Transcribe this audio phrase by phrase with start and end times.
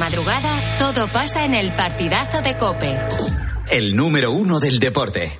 [0.00, 2.98] madrugada, todo pasa en el partidazo de Cope.
[3.70, 5.30] El número uno del deporte.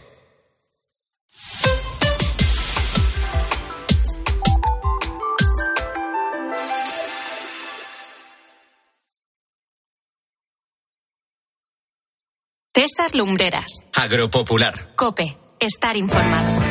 [12.72, 13.86] César Lumbreras.
[13.94, 14.94] Agropopular.
[14.94, 15.36] Cope.
[15.58, 16.69] Estar informado.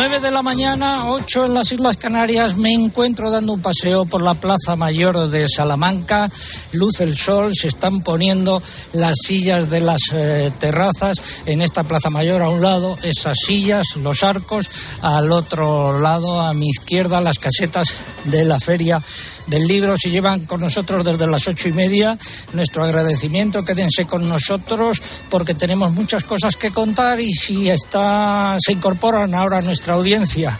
[0.00, 4.22] 9 de la mañana, 8 en las Islas Canarias, me encuentro dando un paseo por
[4.22, 6.30] la Plaza Mayor de Salamanca.
[6.70, 12.10] Luz el sol, se están poniendo las sillas de las eh, terrazas en esta Plaza
[12.10, 14.70] Mayor a un lado, esas sillas, los arcos,
[15.02, 17.88] al otro lado, a mi izquierda, las casetas
[18.22, 19.02] de la feria
[19.48, 19.96] del libro.
[19.96, 22.16] Si llevan con nosotros desde las ocho y media,
[22.52, 28.72] nuestro agradecimiento, quédense con nosotros porque tenemos muchas cosas que contar y si está, se
[28.72, 30.58] incorporan ahora a nuestra audiencia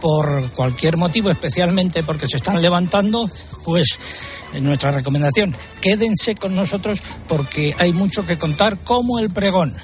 [0.00, 3.30] por cualquier motivo, especialmente porque se están levantando,
[3.64, 3.98] pues
[4.60, 9.74] nuestra recomendación, quédense con nosotros porque hay mucho que contar como el pregón.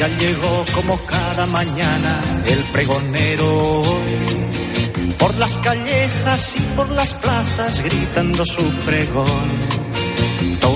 [0.00, 3.82] Ya llegó como cada mañana el pregonero.
[5.18, 9.69] Por las callejas y por las plazas gritando su pregón.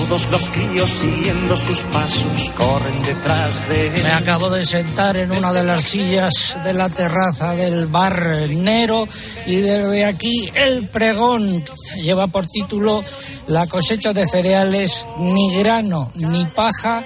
[0.07, 4.03] Todos los críos siguiendo sus pasos corren detrás de él.
[4.03, 9.07] Me acabo de sentar en una de las sillas de la terraza del bar Nero
[9.47, 11.63] y desde aquí el pregón
[11.95, 13.03] lleva por título
[13.47, 17.03] La cosecha de cereales, ni grano ni paja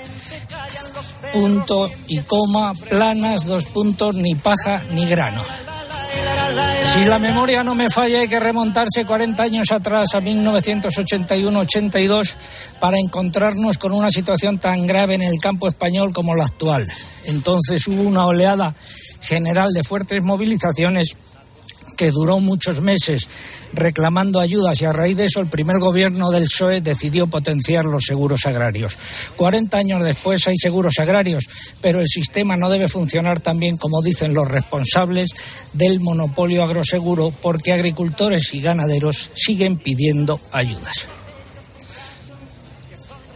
[1.32, 5.42] punto y coma, planas, dos puntos, ni paja ni grano.
[6.94, 12.34] Si la memoria no me falla, hay que remontarse 40 años atrás, a 1981-82,
[12.80, 16.88] para encontrarnos con una situación tan grave en el campo español como la actual.
[17.26, 18.74] Entonces hubo una oleada
[19.22, 21.16] general de fuertes movilizaciones
[22.00, 23.28] que duró muchos meses
[23.74, 28.06] reclamando ayudas y a raíz de eso el primer gobierno del PSOE decidió potenciar los
[28.06, 28.98] seguros agrarios.
[29.36, 31.44] 40 años después hay seguros agrarios,
[31.82, 35.30] pero el sistema no debe funcionar tan bien como dicen los responsables
[35.74, 41.19] del monopolio agroseguro porque agricultores y ganaderos siguen pidiendo ayudas.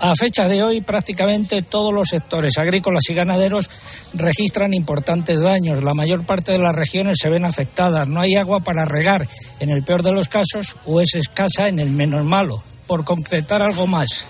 [0.05, 3.69] A fecha de hoy, prácticamente todos los sectores agrícolas y ganaderos
[4.13, 5.81] registran importantes daños.
[5.81, 8.05] La mayor parte de las regiones se ven afectadas.
[8.05, 9.25] No hay agua para regar
[9.61, 12.61] en el peor de los casos o es escasa en el menos malo.
[12.85, 14.27] Por concretar algo más,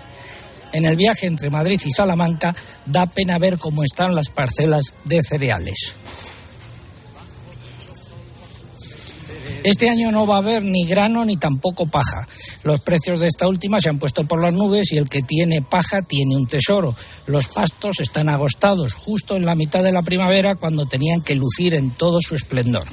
[0.72, 2.54] en el viaje entre Madrid y Salamanca
[2.86, 5.96] da pena ver cómo están las parcelas de cereales.
[9.64, 12.26] Este año no va a haber ni grano ni tampoco paja.
[12.64, 15.62] Los precios de esta última se han puesto por las nubes y el que tiene
[15.62, 16.94] paja tiene un tesoro.
[17.26, 21.74] Los pastos están agostados justo en la mitad de la primavera cuando tenían que lucir
[21.74, 22.84] en todo su esplendor.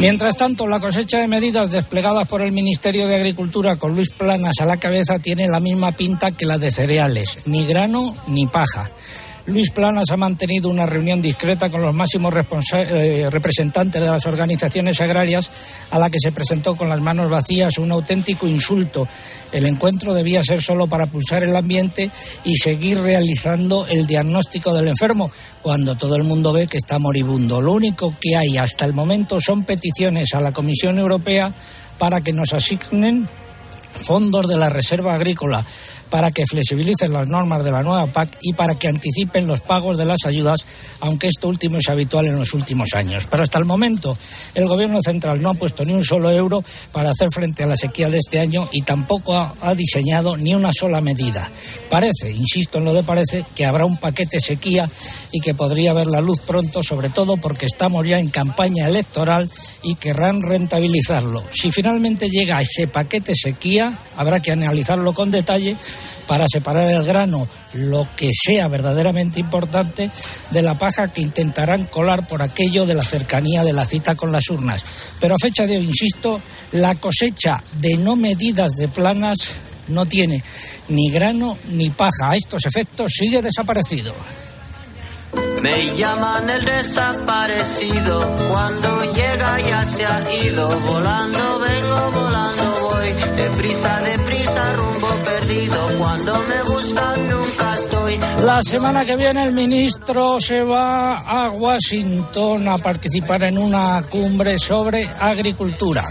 [0.00, 4.54] Mientras tanto, la cosecha de medidas desplegadas por el Ministerio de Agricultura con Luis Planas
[4.60, 8.90] a la cabeza tiene la misma pinta que la de cereales, ni grano ni paja.
[9.46, 12.32] Luis Planas ha mantenido una reunión discreta con los máximos
[12.72, 15.50] eh, representantes de las organizaciones agrarias
[15.90, 19.06] a la que se presentó con las manos vacías un auténtico insulto.
[19.52, 22.10] El encuentro debía ser solo para pulsar el ambiente
[22.44, 27.60] y seguir realizando el diagnóstico del enfermo cuando todo el mundo ve que está moribundo.
[27.60, 31.52] Lo único que hay hasta el momento son peticiones a la Comisión Europea
[31.98, 33.28] para que nos asignen
[33.92, 35.64] fondos de la Reserva Agrícola
[36.10, 39.98] para que flexibilicen las normas de la nueva PAC y para que anticipen los pagos
[39.98, 40.64] de las ayudas,
[41.00, 43.26] aunque esto último es habitual en los últimos años.
[43.30, 44.16] Pero hasta el momento
[44.54, 47.76] el Gobierno central no ha puesto ni un solo euro para hacer frente a la
[47.76, 51.50] sequía de este año y tampoco ha, diseñado ni una sola medida.
[51.90, 54.88] Parece, insisto en lo de parece, que habrá un paquete sequía
[55.32, 59.50] y que podría ver la luz pronto, sobre todo porque estamos ya en campaña electoral
[59.82, 61.42] y querrán rentabilizarlo.
[61.52, 65.76] Si finalmente llega ese paquete sequía, habrá que analizarlo con detalle
[66.26, 70.10] para separar el grano, lo que sea verdaderamente importante,
[70.50, 74.32] de la paja que intentarán colar por aquello de la cercanía de la cita con
[74.32, 74.84] las urnas.
[75.20, 76.40] Pero a fecha de hoy, insisto,
[76.72, 79.38] la cosecha de no medidas de planas
[79.88, 80.42] no tiene
[80.88, 82.30] ni grano ni paja.
[82.30, 84.14] A estos efectos sigue desaparecido.
[85.62, 92.73] Me llaman el desaparecido, cuando llega ya se ha ido, volando vengo, volando
[93.54, 98.18] deprisa, deprisa, rumbo perdido, cuando me buscan nunca estoy.
[98.44, 104.58] La semana que viene el ministro se va a Washington a participar en una cumbre
[104.58, 106.04] sobre agricultura.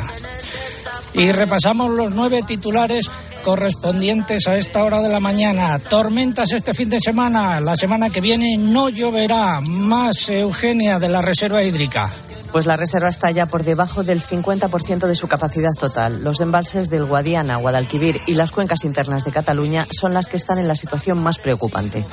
[1.13, 3.09] Y repasamos los nueve titulares
[3.43, 5.77] correspondientes a esta hora de la mañana.
[5.77, 7.59] Tormentas este fin de semana.
[7.59, 9.59] La semana que viene no lloverá.
[9.61, 12.09] Más Eugenia de la Reserva Hídrica.
[12.53, 16.23] Pues la reserva está ya por debajo del 50% de su capacidad total.
[16.23, 20.59] Los embalses del Guadiana, Guadalquivir y las cuencas internas de Cataluña son las que están
[20.59, 22.05] en la situación más preocupante.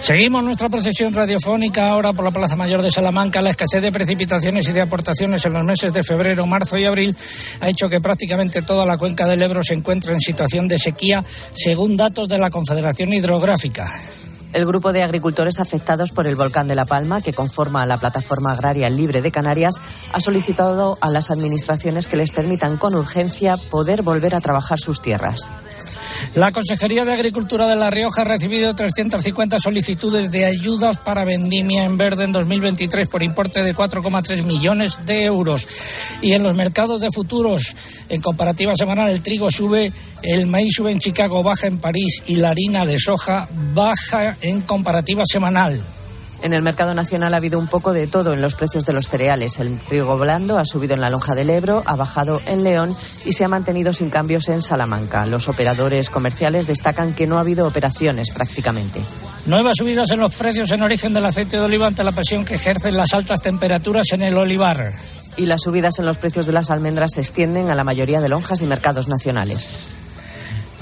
[0.00, 3.40] Seguimos nuestra procesión radiofónica ahora por la Plaza Mayor de Salamanca.
[3.40, 7.16] La escasez de precipitaciones y de aportaciones en los meses de febrero, marzo y abril
[7.60, 11.24] ha hecho que prácticamente toda la cuenca del Ebro se encuentre en situación de sequía,
[11.52, 13.90] según datos de la Confederación Hidrográfica.
[14.54, 18.52] El grupo de agricultores afectados por el volcán de La Palma, que conforma la Plataforma
[18.52, 19.74] Agraria Libre de Canarias,
[20.12, 25.02] ha solicitado a las administraciones que les permitan con urgencia poder volver a trabajar sus
[25.02, 25.50] tierras.
[26.34, 31.84] La Consejería de Agricultura de La Rioja ha recibido 350 solicitudes de ayudas para vendimia
[31.84, 35.66] en verde en 2023 por importe de 4,3 millones de euros.
[36.24, 37.76] Y en los mercados de futuros,
[38.08, 39.92] en comparativa semanal, el trigo sube,
[40.22, 44.62] el maíz sube en Chicago, baja en París y la harina de soja baja en
[44.62, 45.82] comparativa semanal.
[46.40, 49.06] En el mercado nacional ha habido un poco de todo en los precios de los
[49.06, 49.58] cereales.
[49.58, 52.96] El trigo blando ha subido en la lonja del Ebro, ha bajado en León
[53.26, 55.26] y se ha mantenido sin cambios en Salamanca.
[55.26, 59.00] Los operadores comerciales destacan que no ha habido operaciones prácticamente.
[59.44, 62.54] Nuevas subidas en los precios en origen del aceite de oliva ante la presión que
[62.54, 64.94] ejercen las altas temperaturas en el olivar.
[65.36, 68.28] Y las subidas en los precios de las almendras se extienden a la mayoría de
[68.28, 69.70] lonjas y mercados nacionales.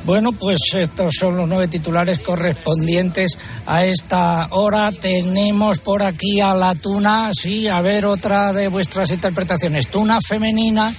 [0.04, 4.90] Bueno, pues estos son los nueve titulares correspondientes a esta hora.
[4.90, 9.86] Tenemos por aquí a la tuna, sí, a ver otra de vuestras interpretaciones.
[9.88, 10.92] Tuna femenina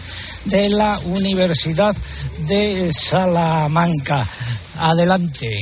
[0.46, 1.94] de la Universidad
[2.48, 4.26] de Salamanca.
[4.80, 5.58] Adelante.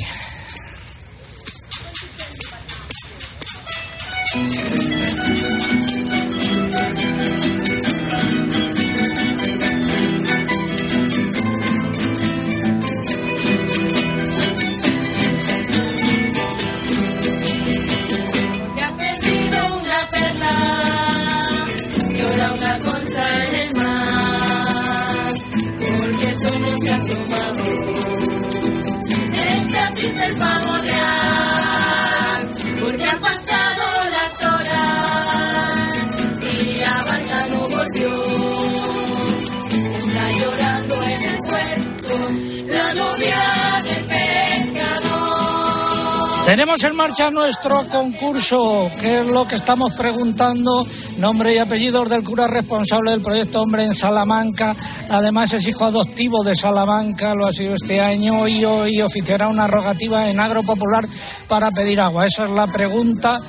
[46.51, 50.85] Tenemos en marcha nuestro concurso, que es lo que estamos preguntando,
[51.17, 54.75] nombre y apellidos del cura responsable del proyecto Hombre en Salamanca.
[55.09, 59.65] Además es hijo adoptivo de Salamanca, lo ha sido este año y hoy oficiará una
[59.65, 61.07] rogativa en Agro Popular
[61.47, 62.25] para pedir agua.
[62.25, 63.39] Esa es la pregunta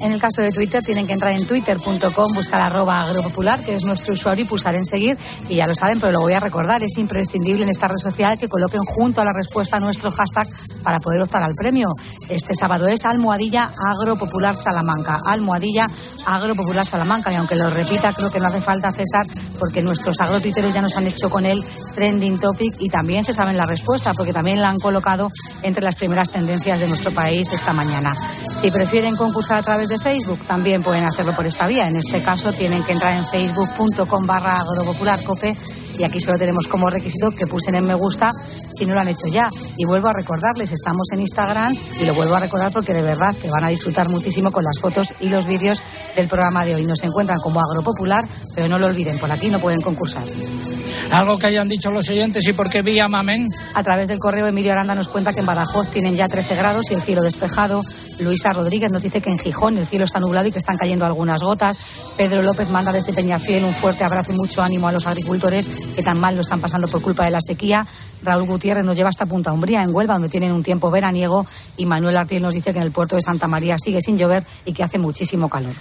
[0.02, 3.84] En el caso de Twitter tienen que entrar en twitter.com, buscar arroba agropopular, que es
[3.84, 5.18] nuestro usuario, y pulsar en seguir.
[5.50, 8.38] Y ya lo saben, pero lo voy a recordar, es imprescindible en esta red social
[8.38, 10.48] que coloquen junto a la respuesta nuestro hashtag
[10.84, 11.90] para poder optar al premio.
[12.30, 15.20] Este sábado es Almohadilla Agropopular Salamanca.
[15.26, 15.88] Almohadilla
[16.26, 17.32] Agropopular Salamanca.
[17.32, 19.26] Y aunque lo repita, creo que no hace falta, César,
[19.58, 21.64] porque nuestros agrotiteros ya nos han hecho con él
[21.96, 25.30] trending topic y también se saben la respuesta, porque también la han colocado
[25.64, 28.14] entre las primeras tendencias de nuestro país esta mañana.
[28.62, 31.88] Si prefieren concursar a través de Facebook, también pueden hacerlo por esta vía.
[31.88, 35.56] En este caso, tienen que entrar en facebook.com barra agropopularcope
[35.98, 38.30] y aquí solo tenemos como requisito que pulsen en me gusta
[38.78, 39.48] si no lo han hecho ya.
[39.78, 43.36] Y vuelvo a recordarles, estamos en Instagram y lo vuelvo a recordar porque de verdad
[43.36, 45.82] que van a disfrutar muchísimo con las fotos y los vídeos
[46.16, 46.86] del programa de hoy.
[46.86, 48.24] Nos encuentran como Agropopular,
[48.56, 50.24] pero no lo olviden, por aquí no pueden concursar.
[51.12, 53.48] Algo que hayan dicho los oyentes y por qué vía Mamen.
[53.74, 56.92] A través del correo Emilio Aranda nos cuenta que en Badajoz tienen ya 13 grados
[56.92, 57.82] y el cielo despejado.
[58.20, 61.06] Luisa Rodríguez nos dice que en Gijón el cielo está nublado y que están cayendo
[61.06, 61.78] algunas gotas.
[62.18, 66.02] Pedro López manda desde Peñafiel un fuerte abrazo y mucho ánimo a los agricultores que
[66.02, 67.86] tan mal lo están pasando por culpa de la sequía.
[68.24, 71.46] Raúl Gutiérrez nos lleva hasta Punta Umbría, en Huelva, donde tienen un tiempo veraniego.
[71.78, 74.44] Y Manuel Artiel nos dice que en el puerto de Santa María sigue sin llover
[74.66, 75.74] y que hace muchísimo calor.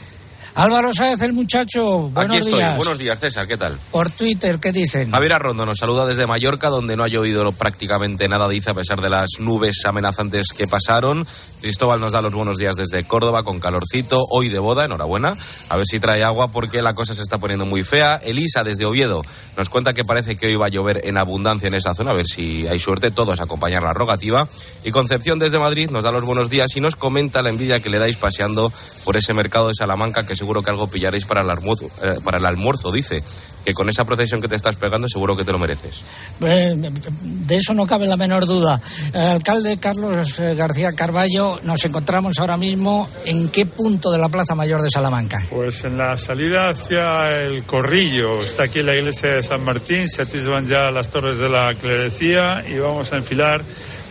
[0.58, 2.54] Álvaro Sáez, el muchacho, buenos Aquí estoy.
[2.54, 2.76] días.
[2.78, 3.76] Buenos días, César, ¿qué tal?
[3.90, 5.10] Por Twitter, ¿qué dicen?
[5.10, 9.02] Javier Arrondo nos saluda desde Mallorca, donde no ha llovido prácticamente nada, dice, a pesar
[9.02, 11.26] de las nubes amenazantes que pasaron.
[11.60, 15.36] Cristóbal nos da los buenos días desde Córdoba, con calorcito, hoy de boda, enhorabuena.
[15.68, 18.16] A ver si trae agua, porque la cosa se está poniendo muy fea.
[18.16, 19.20] Elisa, desde Oviedo,
[19.58, 22.14] nos cuenta que parece que hoy va a llover en abundancia en esa zona, a
[22.14, 24.48] ver si hay suerte todos a acompañar la rogativa.
[24.84, 27.90] Y Concepción, desde Madrid, nos da los buenos días y nos comenta la envidia que
[27.90, 28.72] le dais paseando
[29.04, 32.38] por ese mercado de Salamanca, que seguro que algo pillaréis para el almuerzo, eh, para
[32.38, 33.22] el almuerzo dice.
[33.64, 36.04] Que con esa procesión que te estás pegando seguro que te lo mereces.
[36.40, 36.72] Eh,
[37.20, 38.80] de eso no cabe la menor duda.
[39.12, 44.28] El alcalde Carlos eh, García Carballo, nos encontramos ahora mismo en qué punto de la
[44.28, 45.44] Plaza Mayor de Salamanca.
[45.50, 48.40] Pues en la salida hacia el Corrillo.
[48.40, 52.64] Está aquí la iglesia de San Martín, se atisban ya las torres de la clerecía
[52.68, 53.62] y vamos a enfilar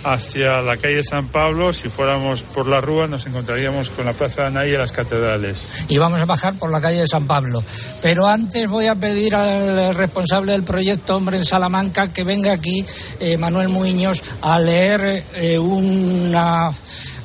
[0.05, 1.73] hacia la calle San Pablo.
[1.73, 5.67] Si fuéramos por la Rúa nos encontraríamos con la Plaza de Anaya y las catedrales.
[5.89, 7.63] Y vamos a bajar por la calle de San Pablo.
[8.01, 12.85] Pero antes voy a pedir al responsable del proyecto Hombre en Salamanca que venga aquí,
[13.19, 16.71] eh, Manuel Muñoz, a leer eh, una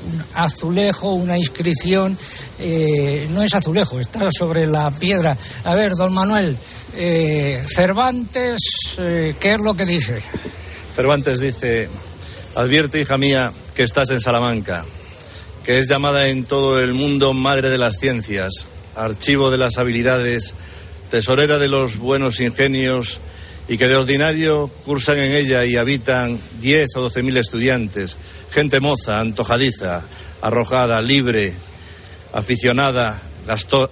[0.03, 2.17] un azulejo, una inscripción,
[2.59, 5.37] eh, no es azulejo, está sobre la piedra.
[5.65, 6.57] A ver, don Manuel,
[6.97, 8.59] eh, Cervantes,
[8.99, 10.23] eh, ¿qué es lo que dice?
[10.97, 11.89] Cervantes dice,
[12.55, 14.85] advierte, hija mía, que estás en Salamanca,
[15.65, 18.67] que es llamada en todo el mundo madre de las ciencias,
[18.97, 20.55] archivo de las habilidades,
[21.11, 23.21] tesorera de los buenos ingenios,
[23.69, 28.19] y que de ordinario cursan en ella y habitan diez o doce mil estudiantes,
[28.51, 30.03] gente moza, antojadiza,
[30.43, 31.55] arrojada, libre,
[32.33, 33.21] aficionada,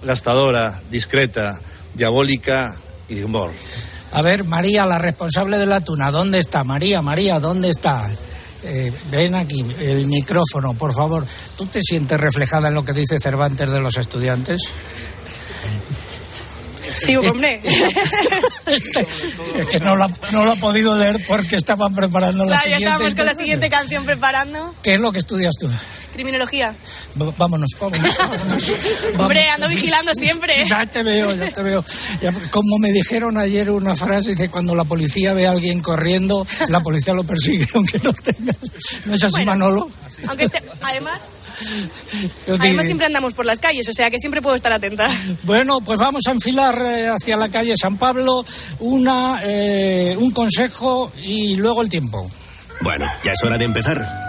[0.03, 1.61] gastadora, discreta,
[1.93, 2.75] diabólica
[3.07, 3.51] y de humor.
[4.11, 6.63] A ver, María, la responsable de la tuna, ¿dónde está?
[6.63, 8.09] María, María, ¿dónde está?
[8.63, 11.25] Eh, ven aquí, el micrófono, por favor.
[11.57, 14.61] ¿Tú te sientes reflejada en lo que dice Cervantes de los estudiantes?
[16.97, 17.61] Sí, hombre.
[18.65, 22.75] es que no lo, no lo ha podido leer porque estaban preparando la Claro, ya
[22.75, 22.85] siguiente.
[22.85, 24.75] estábamos con la siguiente canción preparando.
[24.83, 25.69] ¿Qué es lo que estudias tú?
[26.19, 26.75] Criminología.
[27.15, 28.17] V- Vámonos, vámonos.
[28.17, 28.69] vámonos.
[29.17, 29.55] Hombre, Vamos.
[29.55, 30.65] ando vigilando siempre.
[30.69, 31.83] Ya te veo, ya te veo.
[32.21, 36.45] Ya, como me dijeron ayer una frase, dice, cuando la policía ve a alguien corriendo,
[36.67, 38.53] la policía lo persigue, aunque no tenga...
[39.05, 39.51] ¿No es así, Bueno.
[39.51, 39.89] Manolo?
[40.27, 41.21] Aunque este, además,
[42.45, 45.09] Yo además siempre andamos por las calles, o sea que siempre puedo estar atenta.
[45.43, 48.45] Bueno, pues vamos a enfilar eh, hacia la calle San Pablo
[48.79, 52.29] una, eh, un consejo y luego el tiempo.
[52.81, 54.28] Bueno, ya es hora de empezar.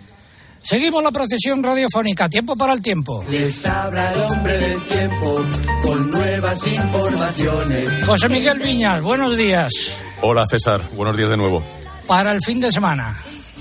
[0.63, 2.29] Seguimos la procesión radiofónica.
[2.29, 3.23] Tiempo para el tiempo.
[3.29, 5.45] Les habla el hombre del tiempo
[5.83, 8.05] con nuevas informaciones.
[8.05, 9.71] José Miguel Viñas, buenos días.
[10.21, 11.63] Hola César, buenos días de nuevo.
[12.07, 13.17] Para el fin de semana.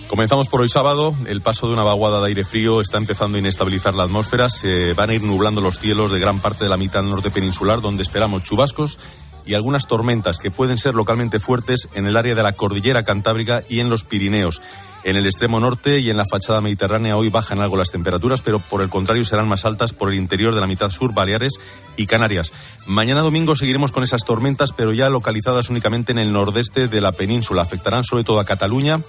[0.08, 1.14] Comenzamos por hoy sábado.
[1.26, 4.50] El paso de una vaguada de aire frío está empezando a inestabilizar la atmósfera.
[4.50, 7.80] Se van a ir nublando los cielos de gran parte de la mitad norte peninsular,
[7.80, 8.98] donde esperamos chubascos
[9.46, 13.62] y algunas tormentas que pueden ser localmente fuertes en el área de la cordillera cantábrica
[13.68, 14.60] y en los Pirineos.
[15.02, 18.58] En el extremo norte y en la fachada mediterránea hoy bajan algo las temperaturas, pero
[18.58, 21.54] por el contrario serán más altas por el interior de la mitad sur, Baleares
[21.96, 22.52] y Canarias.
[22.86, 27.12] Mañana domingo seguiremos con esas tormentas, pero ya localizadas únicamente en el nordeste de la
[27.12, 27.62] península.
[27.62, 29.00] Afectarán sobre todo a Cataluña,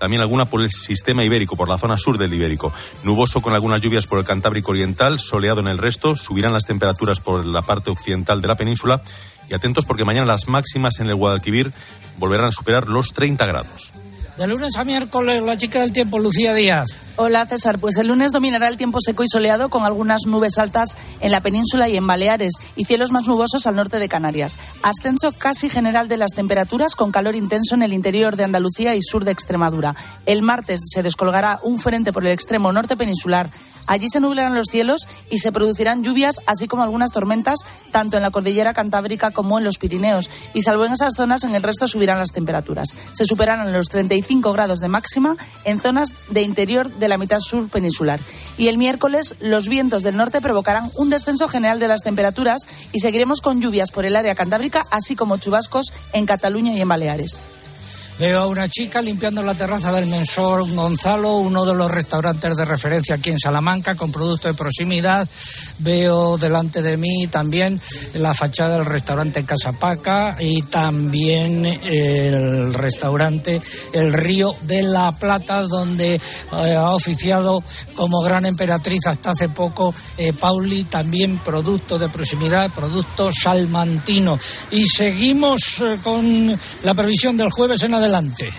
[0.00, 2.72] también alguna por el sistema ibérico, por la zona sur del ibérico.
[3.04, 7.20] Nuboso con algunas lluvias por el Cantábrico Oriental, soleado en el resto, subirán las temperaturas
[7.20, 9.00] por la parte occidental de la península
[9.48, 11.72] y atentos porque mañana las máximas en el Guadalquivir
[12.18, 13.92] volverán a superar los 30 grados.
[14.38, 17.00] De lunes a miércoles, la chica del tiempo, Lucía Díaz.
[17.18, 20.98] Hola César, pues el lunes dominará el tiempo seco y soleado con algunas nubes altas
[21.20, 24.58] en la península y en Baleares y cielos más nubosos al norte de Canarias.
[24.82, 29.00] Ascenso casi general de las temperaturas con calor intenso en el interior de Andalucía y
[29.00, 29.96] sur de Extremadura.
[30.26, 33.50] El martes se descolgará un frente por el extremo norte peninsular.
[33.86, 37.60] Allí se nublarán los cielos y se producirán lluvias, así como algunas tormentas,
[37.92, 40.28] tanto en la cordillera cantábrica como en los Pirineos.
[40.52, 42.88] Y salvo en esas zonas, en el resto subirán las temperaturas.
[43.12, 47.68] Se superarán los 35 grados de máxima en zonas de interior de la mitad sur
[47.68, 48.20] peninsular.
[48.58, 53.00] Y el miércoles, los vientos del norte provocarán un descenso general de las temperaturas y
[53.00, 57.42] seguiremos con lluvias por el área cantábrica, así como chubascos en Cataluña y en Baleares.
[58.18, 62.64] Veo a una chica limpiando la terraza del Mensor Gonzalo, uno de los restaurantes de
[62.64, 65.28] referencia aquí en Salamanca, con productos de proximidad.
[65.80, 67.78] Veo delante de mí también
[68.14, 73.60] la fachada del restaurante Casa Paca y también el restaurante
[73.92, 77.62] El Río de la Plata, donde eh, ha oficiado
[77.94, 84.38] como gran emperatriz hasta hace poco eh, Pauli, también producto de proximidad, producto salmantino.
[84.70, 88.52] Y seguimos eh, con la previsión del jueves en adelante adelante.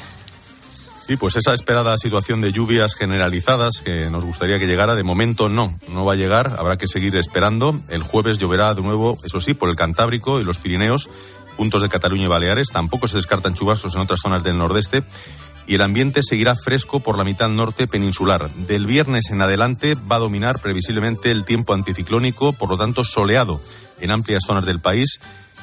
[0.99, 5.47] Sí, pues esa esperada situación de lluvias generalizadas que nos gustaría que llegara, de momento
[5.47, 7.79] no, no va a llegar, habrá que seguir esperando.
[7.87, 11.09] El jueves lloverá de nuevo, eso sí, por el Cantábrico y los Pirineos,
[11.55, 12.67] puntos de Cataluña y Baleares.
[12.73, 15.03] Tampoco se descartan chubascos en otras zonas del nordeste.
[15.65, 18.49] Y el ambiente seguirá fresco por la mitad norte peninsular.
[18.49, 23.61] Del viernes en adelante va a dominar previsiblemente el tiempo anticiclónico, por lo tanto soleado
[23.99, 25.19] en amplias zonas del país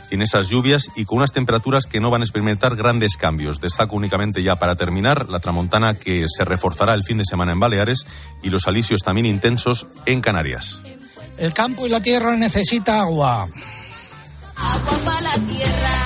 [0.08, 3.60] sin esas lluvias y con unas temperaturas que no van a experimentar grandes cambios.
[3.60, 7.60] Destaco únicamente ya para terminar la tramontana que se reforzará el fin de semana en
[7.60, 8.06] Baleares
[8.42, 10.80] y los alisios también intensos en Canarias.
[11.38, 13.48] El campo y la tierra necesita agua.
[14.56, 16.03] Agua para la tierra,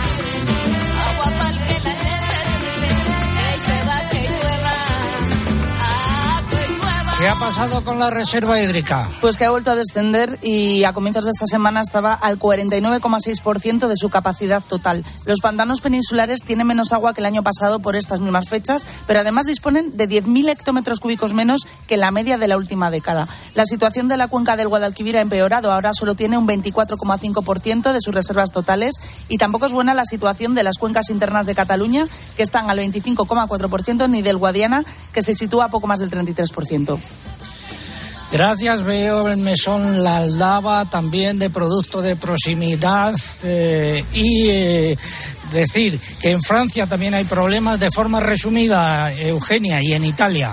[7.29, 9.07] ¿Qué ha pasado con la reserva hídrica?
[9.21, 13.87] Pues que ha vuelto a descender y a comienzos de esta semana estaba al 49,6%
[13.87, 15.05] de su capacidad total.
[15.27, 19.21] Los pantanos peninsulares tienen menos agua que el año pasado por estas mismas fechas, pero
[19.21, 23.29] además disponen de 10.000 hectómetros cúbicos menos que la media de la última década.
[23.55, 25.71] La situación de la cuenca del Guadalquivir ha empeorado.
[25.71, 28.95] Ahora solo tiene un 24,5% de sus reservas totales
[29.29, 32.07] y tampoco es buena la situación de las cuencas internas de Cataluña,
[32.39, 34.83] que están al 25,4%, ni del Guadiana,
[35.13, 36.99] que se sitúa a poco más del 33%.
[38.31, 44.99] Gracias, veo el mesón La Aldaba también de producto de proximidad eh, y eh,
[45.51, 50.51] decir que en Francia también hay problemas de forma resumida, Eugenia, y en Italia.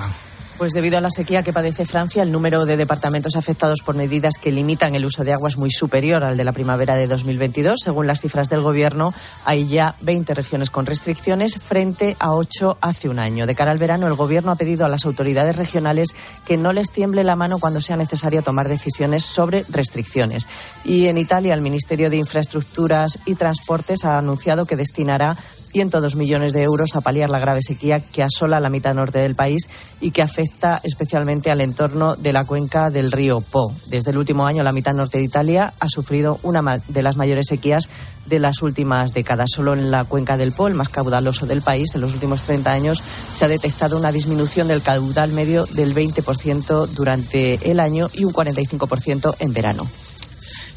[0.58, 4.38] Pues debido a la sequía que padece Francia, el número de departamentos afectados por medidas
[4.42, 7.82] que limitan el uso de agua es muy superior al de la primavera de 2022.
[7.84, 13.10] Según las cifras del Gobierno, hay ya 20 regiones con restricciones frente a 8 hace
[13.10, 13.46] un año.
[13.48, 16.16] De cara al verano, el Gobierno ha pedido a las autoridades regionales
[16.48, 20.48] que no les tiemble la mano cuando sea necesario tomar decisiones sobre restricciones.
[20.86, 25.36] Y en Italia, el Ministerio de Infraestructuras y Transportes ha anunciado que destinará
[25.75, 29.36] 102 millones de euros a paliar la grave sequía que asola la mitad norte del
[29.36, 29.67] país
[30.00, 33.74] y que afecta especialmente al entorno de la cuenca del río Po.
[33.88, 37.48] Desde el último año, la mitad norte de Italia ha sufrido una de las mayores
[37.50, 37.89] sequías
[38.25, 39.50] de las últimas décadas.
[39.53, 42.72] Solo en la cuenca del Po, el más caudaloso del país, en los últimos 30
[42.72, 43.03] años
[43.36, 48.32] se ha detectado una disminución del caudal medio del 20% durante el año y un
[48.32, 49.86] 45% en verano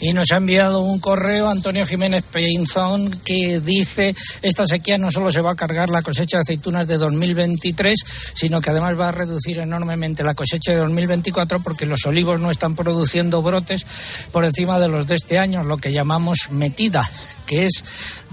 [0.01, 5.33] y nos ha enviado un correo Antonio Jiménez Peinzón que dice esta sequía no solo
[5.33, 7.97] se va a cargar la cosecha de aceitunas de 2023,
[8.35, 12.51] sino que además va a reducir enormemente la cosecha de 2024 porque los olivos no
[12.51, 13.87] están produciendo brotes
[14.33, 17.09] por encima de los de este año, lo que llamamos metida
[17.49, 17.83] que es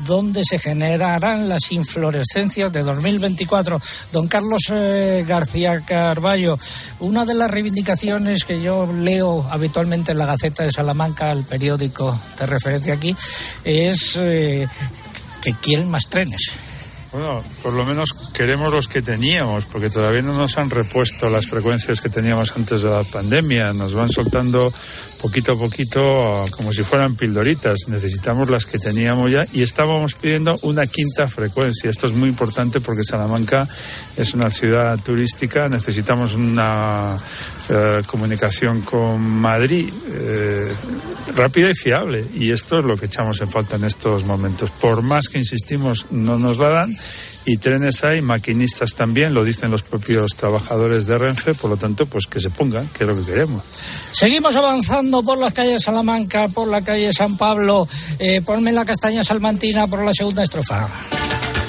[0.05, 3.81] donde se generarán las inflorescencias de 2024.
[4.11, 6.59] Don Carlos eh, García Carballo,
[6.99, 12.19] una de las reivindicaciones que yo leo habitualmente en la Gaceta de Salamanca, el periódico
[12.37, 13.15] de referencia aquí,
[13.63, 14.67] es eh,
[15.41, 16.51] que quieren más trenes.
[17.15, 21.47] Bueno, por lo menos queremos los que teníamos, porque todavía no nos han repuesto las
[21.47, 23.71] frecuencias que teníamos antes de la pandemia.
[23.71, 24.69] Nos van soltando
[25.21, 27.87] poquito a poquito como si fueran pildoritas.
[27.87, 31.89] Necesitamos las que teníamos ya y estábamos pidiendo una quinta frecuencia.
[31.89, 33.65] Esto es muy importante porque Salamanca
[34.17, 35.69] es una ciudad turística.
[35.69, 37.17] Necesitamos una
[37.69, 40.71] eh, comunicación con Madrid eh,
[41.35, 42.25] rápida y fiable.
[42.35, 44.69] Y esto es lo que echamos en falta en estos momentos.
[44.69, 46.95] Por más que insistimos, no nos la dan.
[47.45, 52.07] Y trenes hay, maquinistas también, lo dicen los propios trabajadores de Renfe, por lo tanto,
[52.07, 53.63] pues que se pongan, que es lo que queremos.
[54.11, 57.87] Seguimos avanzando por las calles Salamanca, por la calle San Pablo,
[58.17, 60.87] eh, ponme la castaña salmantina por la segunda estrofa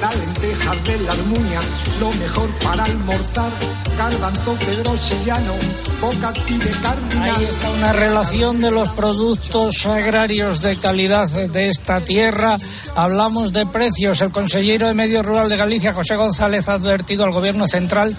[0.01, 1.61] la lenteja de la almuña,
[2.01, 3.51] lo mejor para almorzar,
[3.97, 5.55] garbanzo pedrosillano,
[6.01, 7.23] bocati de carne.
[7.23, 12.59] Ahí está una relación de los productos agrarios de calidad de esta tierra.
[12.95, 14.21] Hablamos de precios.
[14.21, 18.15] El consejero de Medio Rural de Galicia, José González, ha advertido al Gobierno central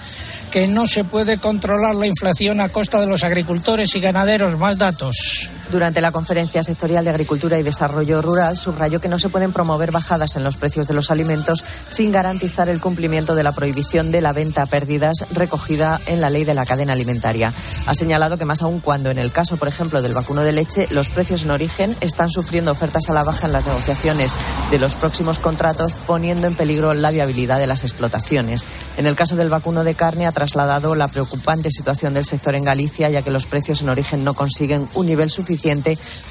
[0.52, 4.58] que no se puede controlar la inflación a costa de los agricultores y ganaderos.
[4.58, 5.50] Más datos.
[5.72, 9.92] Durante la conferencia sectorial de Agricultura y Desarrollo Rural subrayó que no se pueden promover
[9.92, 14.22] bajadas en los precios de los alimentos sin garantizar el cumplimiento de la prohibición de
[14.22, 17.52] la venta a pérdidas recogida en la ley de la cadena alimentaria.
[17.86, 20.88] Ha señalado que más aún cuando en el caso, por ejemplo, del vacuno de leche,
[20.90, 24.38] los precios en origen están sufriendo ofertas a la baja en las negociaciones
[24.72, 28.66] de los próximos contratos, poniendo en peligro la viabilidad de las explotaciones.
[28.96, 32.64] En el caso del vacuno de carne ha trasladado la preocupante situación del sector en
[32.64, 35.57] Galicia, ya que los precios en origen no consiguen un nivel suficiente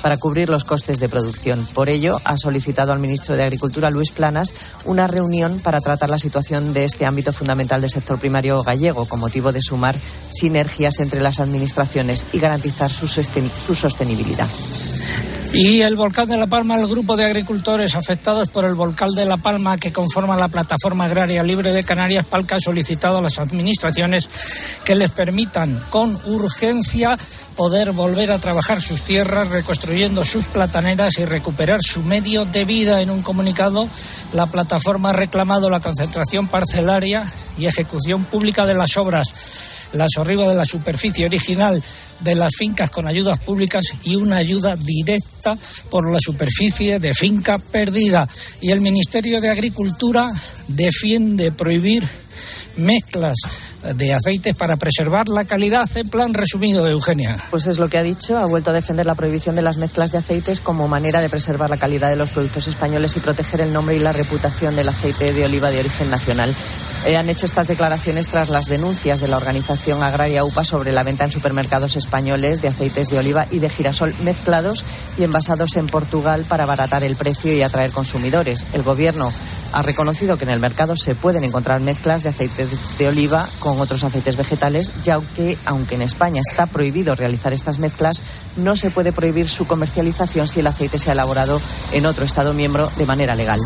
[0.03, 1.67] para cubrir los costes de producción.
[1.75, 6.19] Por ello, ha solicitado al ministro de Agricultura, Luis Planas, una reunión para tratar la
[6.19, 9.97] situación de este ámbito fundamental del sector primario gallego, con motivo de sumar
[10.31, 14.49] sinergias entre las administraciones y garantizar su, su sostenibilidad.
[15.53, 19.25] Y el volcán de La Palma, el grupo de agricultores afectados por el volcán de
[19.25, 23.39] La Palma que conforma la plataforma agraria libre de Canarias, Palca, ha solicitado a las
[23.39, 24.29] administraciones
[24.85, 27.17] que les permitan con urgencia
[27.57, 33.01] poder volver a trabajar sus tierras, reconstruyendo sus plataneras y recuperar su medio de vida.
[33.01, 33.88] En un comunicado,
[34.33, 39.29] la plataforma ha reclamado la concentración parcelaria y ejecución pública de las obras
[39.92, 41.83] la sorriba de la superficie original
[42.21, 45.57] de las fincas con ayudas públicas y una ayuda directa
[45.90, 48.29] por la superficie de finca perdida.
[48.61, 50.31] Y el Ministerio de Agricultura
[50.69, 52.09] defiende prohibir
[52.77, 53.37] mezclas
[53.94, 57.37] de aceites para preservar la calidad plan resumido, Eugenia.
[57.51, 58.37] Pues es lo que ha dicho.
[58.37, 61.70] Ha vuelto a defender la prohibición de las mezclas de aceites como manera de preservar
[61.70, 65.33] la calidad de los productos españoles y proteger el nombre y la reputación del aceite
[65.33, 66.55] de oliva de origen nacional.
[67.07, 71.03] Eh, han hecho estas declaraciones tras las denuncias de la organización agraria UPA sobre la
[71.03, 74.85] venta en supermercados españoles de aceites de oliva y de girasol mezclados
[75.18, 78.66] y envasados en Portugal para abaratar el precio y atraer consumidores.
[78.72, 79.33] El gobierno
[79.72, 82.66] ha reconocido que en el mercado se pueden encontrar mezclas de aceite
[82.98, 87.79] de oliva con otros aceites vegetales, ya que, aunque en España está prohibido realizar estas
[87.79, 88.22] mezclas,
[88.57, 91.61] no se puede prohibir su comercialización si el aceite se ha elaborado
[91.92, 93.61] en otro Estado miembro de manera legal.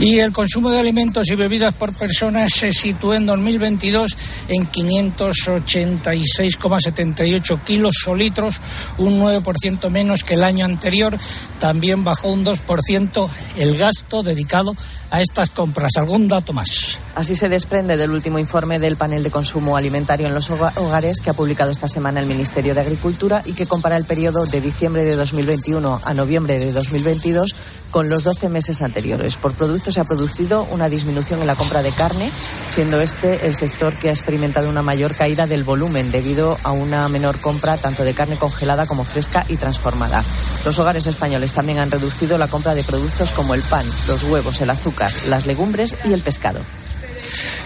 [0.00, 4.16] Y el consumo de alimentos y bebidas por persona se situó en 2022
[4.48, 8.62] en 586,78 kilos solitros,
[8.96, 11.18] un 9% menos que el año anterior.
[11.58, 14.74] También bajó un 2% el gasto dedicado
[15.10, 15.98] a estas compras.
[15.98, 16.98] ¿Algún dato más?
[17.14, 21.30] Así se desprende del último informe del panel de consumo alimentario en los hogares que
[21.30, 25.04] ha publicado esta semana el Ministerio de Agricultura y que compara el periodo de diciembre
[25.04, 27.54] de 2021 a noviembre de 2022
[27.90, 29.36] con los 12 meses anteriores.
[29.36, 32.30] Por producto se ha producido una disminución en la compra de carne,
[32.70, 37.08] siendo este el sector que ha experimentado una mayor caída del volumen debido a una
[37.08, 40.22] menor compra tanto de carne congelada como fresca y transformada.
[40.64, 44.60] Los hogares españoles también han reducido la compra de productos como el pan, los huevos,
[44.60, 46.60] el azúcar, las legumbres y el pescado.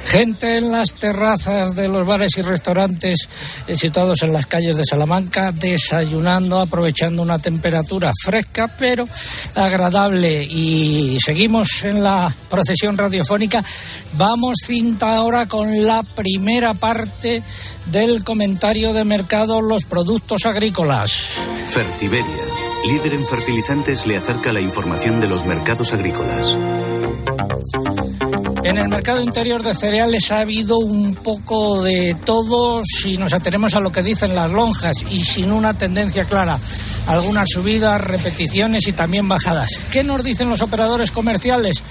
[0.06, 3.28] Gente en las terrazas de los bares y restaurantes
[3.66, 9.08] eh, situados en las calles de Salamanca desayunando, aprovechando una temperatura fresca pero
[9.54, 10.44] agradable.
[10.44, 13.64] Y seguimos en la procesión radiofónica.
[14.14, 17.42] Vamos cinta ahora con la primera parte
[17.86, 21.12] del comentario de mercado Los productos agrícolas.
[21.68, 22.24] Fertiberia,
[22.88, 26.56] líder en fertilizantes, le acerca la información de los mercados agrícolas.
[28.64, 33.74] En el mercado interior de cereales ha habido un poco de todo si nos atenemos
[33.74, 36.58] a lo que dicen las lonjas y sin una tendencia clara.
[37.06, 39.70] Algunas subidas, repeticiones y también bajadas.
[39.92, 41.82] ¿Qué nos dicen los operadores comerciales?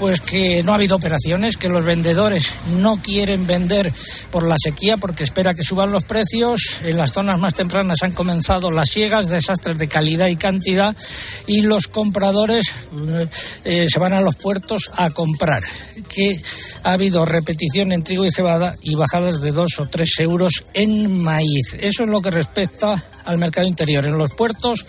[0.00, 3.94] Pues que no ha habido operaciones, que los vendedores no quieren vender
[4.32, 6.80] por la sequía porque espera que suban los precios.
[6.82, 10.96] En las zonas más tempranas han comenzado las siegas, desastres de calidad y cantidad
[11.46, 12.66] y los compradores
[13.64, 15.62] eh, se van a los puertos a comprar
[16.16, 16.40] que
[16.82, 21.22] ha habido repetición en trigo y cebada y bajadas de dos o tres euros en
[21.22, 21.76] maíz.
[21.78, 24.06] Eso es lo que respecta al mercado interior.
[24.06, 24.86] En los puertos,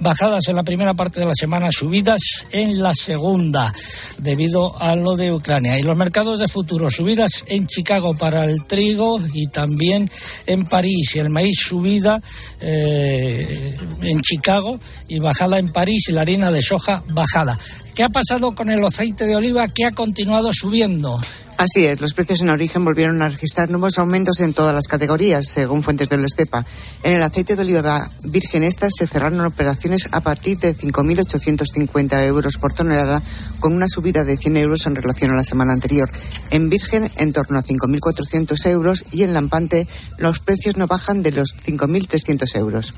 [0.00, 3.72] bajadas en la primera parte de la semana, subidas en la segunda,
[4.18, 5.78] debido a lo de Ucrania.
[5.78, 10.10] Y los mercados de futuro, subidas en Chicago para el trigo y también
[10.46, 11.16] en París.
[11.16, 12.20] Y el maíz subida
[12.60, 17.58] eh, en Chicago y bajada en París y la harina de soja bajada.
[17.96, 21.18] ¿Qué ha pasado con el aceite de oliva que ha continuado subiendo?
[21.56, 25.46] Así es, los precios en origen volvieron a registrar nuevos aumentos en todas las categorías,
[25.46, 26.66] según fuentes del Estepa.
[27.02, 32.58] En el aceite de oliva virgen estas se cerraron operaciones a partir de 5.850 euros
[32.58, 33.22] por tonelada,
[33.60, 36.10] con una subida de 100 euros en relación a la semana anterior.
[36.50, 41.32] En virgen, en torno a 5.400 euros y en lampante, los precios no bajan de
[41.32, 42.92] los 5.300 euros.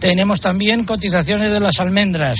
[0.00, 2.38] Tenemos también cotizaciones de las almendras.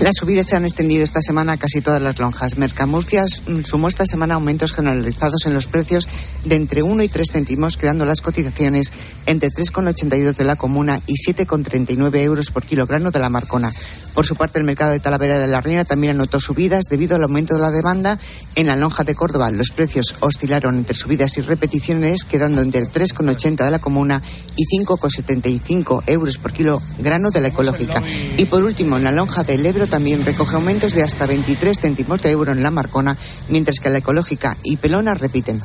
[0.00, 2.56] Las subidas se han extendido esta semana a casi todas las lonjas.
[2.56, 6.08] Mercamurcia mm, sumó esta semana aumentos generalizados en los precios
[6.44, 8.92] de entre 1 y 3 céntimos, quedando las cotizaciones
[9.26, 13.72] entre 3,82 de la comuna y 7,39 euros por kilogramo de la Marcona.
[14.14, 17.22] Por su parte, el mercado de Talavera de la Reina también anotó subidas debido al
[17.22, 18.18] aumento de la demanda.
[18.56, 23.64] En la lonja de Córdoba, los precios oscilaron entre subidas y repeticiones, quedando entre 3,80
[23.64, 24.22] de la comuna
[24.56, 28.02] y 5,75 euros por kilo grano de la ecológica.
[28.36, 32.20] Y por último, en la lonja del Ebro también recoge aumentos de hasta 23 céntimos
[32.22, 33.16] de euro en la Marcona,
[33.48, 35.60] mientras que la ecológica y Pelona repiten.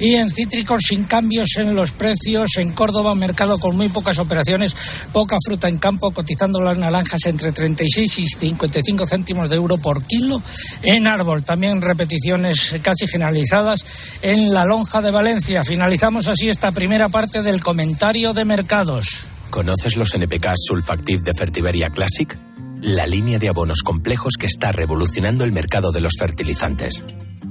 [0.00, 2.50] Y en cítricos sin cambios en los precios.
[2.56, 4.74] En Córdoba, mercado con muy pocas operaciones,
[5.12, 10.02] poca fruta en campo, cotizando las naranjas entre 36 y 55 céntimos de euro por
[10.04, 10.42] kilo
[10.82, 11.44] en árbol.
[11.44, 13.84] También repeticiones casi generalizadas
[14.22, 15.64] en la lonja de Valencia.
[15.64, 19.24] Finalizamos así esta primera parte del comentario de mercados.
[19.50, 22.36] ¿Conoces los NPK Sulfactive de Fertiberia Classic?
[22.82, 27.02] La línea de abonos complejos que está revolucionando el mercado de los fertilizantes.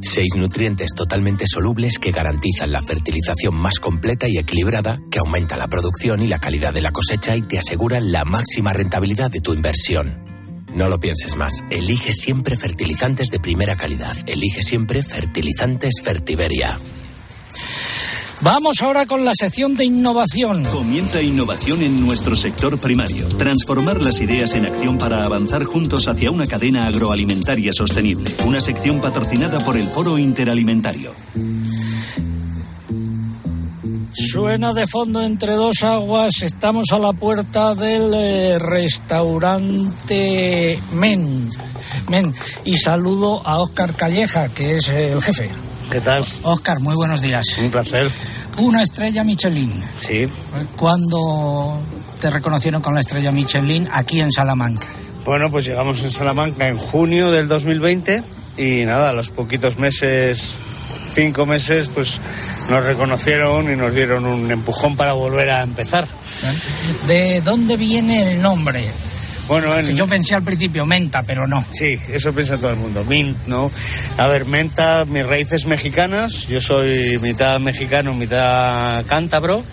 [0.02, 5.68] Seis nutrientes totalmente solubles que garantizan la fertilización más completa y equilibrada, que aumenta la
[5.68, 9.54] producción y la calidad de la cosecha y te aseguran la máxima rentabilidad de tu
[9.54, 10.24] inversión.
[10.74, 11.64] No lo pienses más.
[11.70, 14.16] Elige siempre fertilizantes de primera calidad.
[14.28, 16.78] Elige siempre fertilizantes Fertiberia.
[18.42, 20.64] Vamos ahora con la sección de innovación.
[20.66, 23.28] Comienza innovación en nuestro sector primario.
[23.30, 28.32] Transformar las ideas en acción para avanzar juntos hacia una cadena agroalimentaria sostenible.
[28.46, 31.14] Una sección patrocinada por el Foro Interalimentario.
[34.14, 36.44] Suena de fondo entre dos aguas.
[36.44, 39.58] Estamos a la puerta del eh, restaurante
[40.94, 41.50] Men.
[42.10, 42.32] Men.
[42.66, 45.50] Y saludo a Óscar Calleja, que es eh, el jefe.
[45.92, 46.26] ¿Qué tal?
[46.44, 47.46] Óscar, muy buenos días.
[47.60, 48.10] Un placer.
[48.58, 49.82] Una estrella Michelin.
[50.00, 50.28] Sí.
[50.76, 51.80] ¿Cuándo
[52.20, 54.88] te reconocieron con la estrella Michelin aquí en Salamanca?
[55.24, 58.24] Bueno, pues llegamos en Salamanca en junio del 2020
[58.58, 60.52] y nada, a los poquitos meses,
[61.14, 62.20] cinco meses, pues
[62.70, 66.08] nos reconocieron y nos dieron un empujón para volver a empezar.
[67.08, 68.90] ¿De dónde viene el nombre?
[69.48, 71.66] Bueno, Que yo pensé al principio menta, pero no.
[71.72, 73.04] Sí, eso piensa todo el mundo.
[73.06, 73.72] Mint, ¿no?
[74.18, 76.48] A ver, menta, mis raíces mexicanas.
[76.48, 79.64] Yo soy mitad mexicano, mitad cántabro.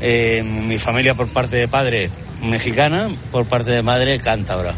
[0.00, 2.10] Eh, mi familia por parte de padre
[2.42, 4.74] mexicana, por parte de madre cántabra.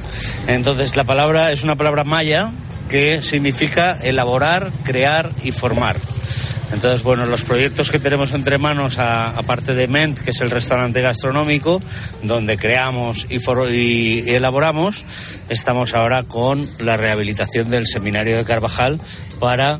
[0.47, 2.51] Entonces la palabra es una palabra maya
[2.89, 5.97] que significa elaborar, crear y formar.
[6.73, 11.01] Entonces, bueno, los proyectos que tenemos entre manos, aparte de Ment, que es el restaurante
[11.01, 11.81] gastronómico,
[12.23, 15.05] donde creamos y, for- y elaboramos,
[15.49, 19.01] estamos ahora con la rehabilitación del seminario de Carvajal
[19.39, 19.79] para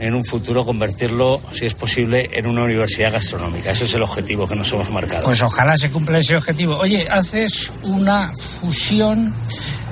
[0.00, 3.70] en un futuro convertirlo, si es posible, en una universidad gastronómica.
[3.70, 5.24] Ese es el objetivo que nos hemos marcado.
[5.24, 6.76] Pues ojalá se cumpla ese objetivo.
[6.78, 9.32] Oye, haces una fusión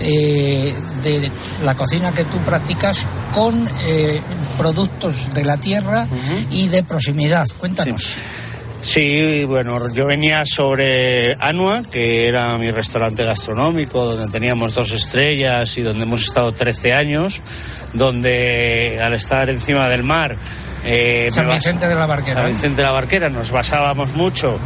[0.02, 1.30] eh, de
[1.64, 4.20] la cocina que tú practicas con eh,
[4.58, 6.06] productos de la tierra
[6.50, 7.46] y de proximidad.
[7.58, 8.16] Cuéntanos.
[8.82, 15.78] Sí, bueno, yo venía sobre Anua, que era mi restaurante gastronómico, donde teníamos dos estrellas
[15.78, 17.40] y donde hemos estado 13 años,
[17.92, 20.36] donde al estar encima del mar...
[20.84, 22.40] eh, San Vicente de la Barquera.
[22.40, 24.58] San Vicente de la Barquera, nos basábamos mucho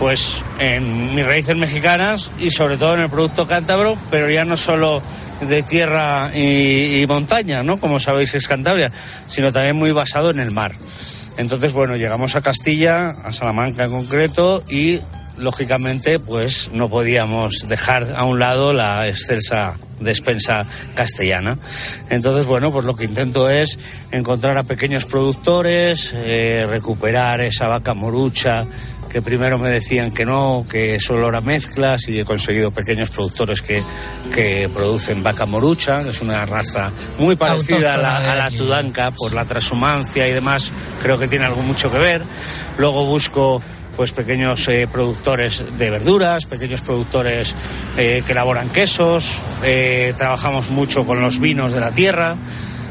[0.00, 4.56] pues en mis raíces mexicanas y sobre todo en el producto cántabro, pero ya no
[4.56, 5.02] solo
[5.42, 7.78] de tierra y, montaña, ¿no?
[7.78, 8.90] Como sabéis es Cantabria,
[9.26, 10.72] sino también muy basado en el mar.
[11.36, 15.00] Entonces, bueno, llegamos a Castilla, a Salamanca en concreto, y
[15.36, 21.58] lógicamente, pues no podíamos dejar a un lado la excelsa despensa castellana.
[22.08, 23.78] Entonces, bueno, pues lo que intento es
[24.12, 28.66] encontrar a pequeños productores, eh, recuperar esa vaca morucha
[29.10, 33.60] que primero me decían que no, que solo era mezclas y he conseguido pequeños productores
[33.60, 33.82] que,
[34.34, 39.10] que producen vaca morucha, que es una raza muy parecida a la, a la tudanca
[39.10, 40.70] por la transhumancia y demás,
[41.02, 42.22] creo que tiene algo mucho que ver.
[42.78, 43.60] Luego busco
[43.96, 47.54] pues pequeños eh, productores de verduras, pequeños productores
[47.98, 52.36] eh, que elaboran quesos, eh, trabajamos mucho con los vinos de la tierra.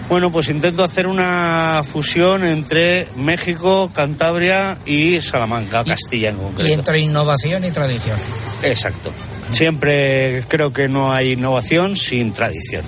[0.09, 6.73] Bueno, pues intento hacer una fusión entre México, Cantabria y Salamanca, Castilla en Y concreto.
[6.73, 8.17] entre innovación y tradición.
[8.63, 9.11] Exacto.
[9.51, 12.83] Siempre creo que no hay innovación sin tradición.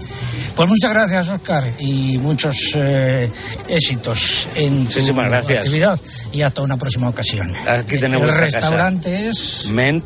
[0.55, 3.29] Pues muchas gracias, Oscar, y muchos eh,
[3.69, 5.59] éxitos en tu Muchísimas gracias.
[5.59, 5.99] actividad.
[6.33, 7.53] Y hasta una próxima ocasión.
[7.67, 10.05] Aquí tenemos El restaurante es Ment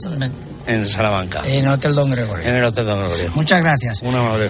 [0.67, 1.41] en Salamanca.
[1.45, 2.45] en Hotel Don Gregorio.
[2.47, 3.31] En el Hotel Don Gregorio.
[3.35, 4.01] Muchas gracias.
[4.01, 4.49] Un amable.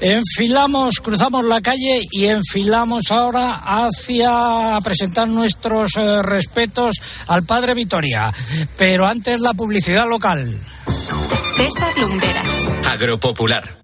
[0.00, 8.32] Enfilamos, cruzamos la calle y enfilamos ahora hacia presentar nuestros eh, respetos al padre Vitoria.
[8.76, 10.56] Pero antes la publicidad local.
[11.56, 12.68] César Lumberas.
[12.86, 13.78] Agropopular.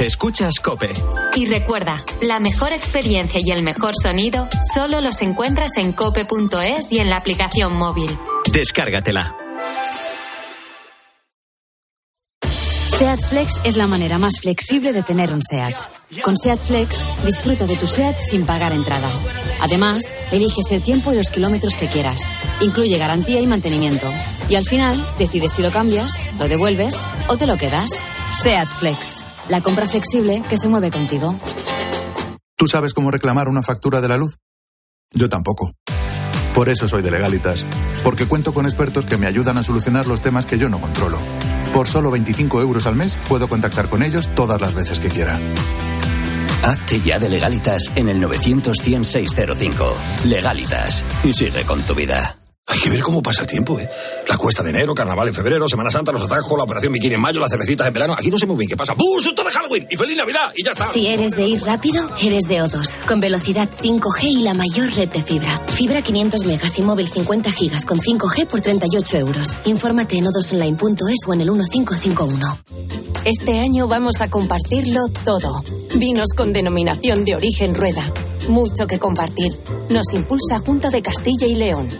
[0.00, 0.90] Escuchas Cope.
[1.36, 6.98] Y recuerda, la mejor experiencia y el mejor sonido solo los encuentras en cope.es y
[6.98, 8.10] en la aplicación móvil.
[8.50, 9.36] Descárgatela.
[12.98, 15.74] SEAT Flex es la manera más flexible de tener un SEAT.
[16.22, 19.10] Con SEAT Flex, disfruta de tu SEAT sin pagar entrada.
[19.60, 22.22] Además, eliges el tiempo y los kilómetros que quieras.
[22.60, 24.06] Incluye garantía y mantenimiento.
[24.48, 27.90] Y al final, decides si lo cambias, lo devuelves o te lo quedas.
[28.42, 31.40] SEAT Flex, la compra flexible que se mueve contigo.
[32.56, 34.36] ¿Tú sabes cómo reclamar una factura de la luz?
[35.12, 35.72] Yo tampoco.
[36.54, 37.64] Por eso soy de Legalitas,
[38.04, 41.18] porque cuento con expertos que me ayudan a solucionar los temas que yo no controlo.
[41.72, 45.40] Por solo 25 euros al mes puedo contactar con ellos todas las veces que quiera.
[46.62, 49.94] Hazte ya de Legalitas en el 900 100 605.
[50.26, 51.04] Legalitas.
[51.24, 52.41] Y sigue con tu vida.
[52.72, 53.86] Hay que ver cómo pasa el tiempo, ¿eh?
[54.26, 57.20] La cuesta de enero, carnaval en febrero, Semana Santa, los atajos, la operación bikini en
[57.20, 58.14] mayo, las cervecitas en verano.
[58.14, 58.94] Aquí no sé muy bien qué pasa.
[58.94, 59.20] ¡Bum!
[59.20, 59.86] ¡Susto de Halloween!
[59.90, 60.50] ¡Y feliz Navidad!
[60.56, 60.84] ¡Y ya está!
[60.84, 65.10] Si eres de ir rápido, eres de O2, con velocidad 5G y la mayor red
[65.10, 65.62] de fibra.
[65.66, 69.58] Fibra 500 megas y móvil 50 gigas con 5G por 38 euros.
[69.66, 72.58] Infórmate en odosonline.es o en el 1551.
[73.26, 75.62] Este año vamos a compartirlo todo.
[75.96, 78.10] Vinos con denominación de origen rueda.
[78.48, 79.52] Mucho que compartir.
[79.90, 81.90] Nos impulsa Junta de Castilla y León.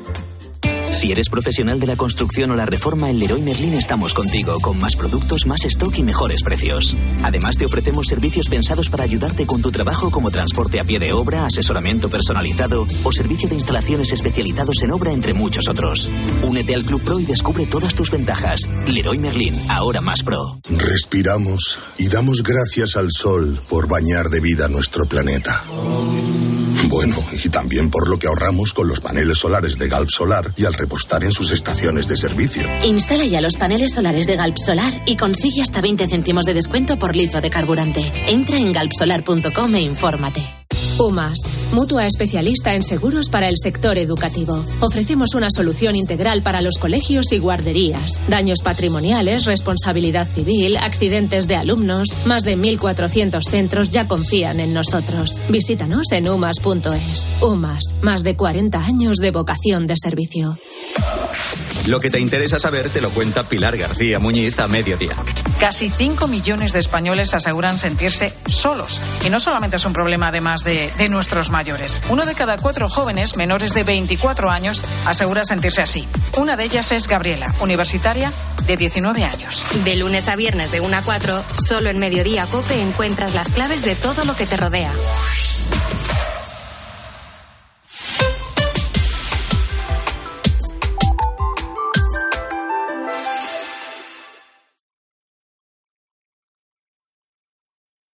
[0.92, 4.78] Si eres profesional de la construcción o la reforma, en Leroy Merlin estamos contigo, con
[4.78, 6.96] más productos, más stock y mejores precios.
[7.22, 11.12] Además, te ofrecemos servicios pensados para ayudarte con tu trabajo, como transporte a pie de
[11.12, 16.10] obra, asesoramiento personalizado o servicio de instalaciones especializados en obra, entre muchos otros.
[16.42, 18.60] Únete al Club Pro y descubre todas tus ventajas.
[18.86, 20.60] Leroy Merlin, ahora más pro.
[20.68, 25.64] Respiramos y damos gracias al sol por bañar de vida nuestro planeta.
[26.88, 30.64] Bueno, y también por lo que ahorramos con los paneles solares de Galp Solar y
[30.64, 32.62] al repostar en sus estaciones de servicio.
[32.84, 36.98] Instala ya los paneles solares de Galp Solar y consigue hasta 20 céntimos de descuento
[36.98, 38.10] por litro de carburante.
[38.28, 40.61] Entra en galpsolar.com e infórmate.
[40.98, 44.54] UMAS, mutua especialista en seguros para el sector educativo.
[44.80, 48.20] Ofrecemos una solución integral para los colegios y guarderías.
[48.28, 52.08] Daños patrimoniales, responsabilidad civil, accidentes de alumnos.
[52.26, 55.40] Más de 1.400 centros ya confían en nosotros.
[55.48, 57.26] Visítanos en umas.es.
[57.40, 60.56] UMAS, más de 40 años de vocación de servicio.
[61.86, 65.16] Lo que te interesa saber te lo cuenta Pilar García Muñiz a mediodía.
[65.58, 69.00] Casi 5 millones de españoles aseguran sentirse solos.
[69.26, 72.00] Y no solamente es un problema además de, de, nuestros mayores.
[72.08, 76.08] Uno de cada cuatro jóvenes menores de 24 años asegura sentirse así.
[76.36, 78.32] Una de ellas es Gabriela, universitaria
[78.66, 79.62] de 19 años.
[79.84, 83.84] De lunes a viernes de 1 a 4, solo en Mediodía Cope encuentras las claves
[83.84, 84.92] de todo lo que te rodea.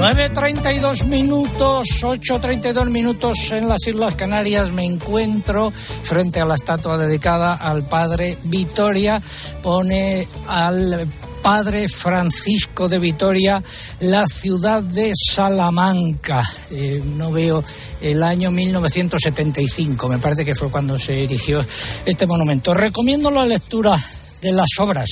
[0.00, 4.72] 9.32 minutos, 8.32 minutos en las Islas Canarias.
[4.72, 9.20] Me encuentro frente a la estatua dedicada al padre Vitoria.
[9.62, 11.06] Pone al
[11.42, 13.62] padre Francisco de Vitoria
[14.00, 16.48] la ciudad de Salamanca.
[16.70, 17.62] Eh, no veo
[18.00, 21.62] el año 1975, me parece que fue cuando se erigió
[22.06, 22.72] este monumento.
[22.72, 24.02] Recomiendo la lectura
[24.40, 25.08] de las obras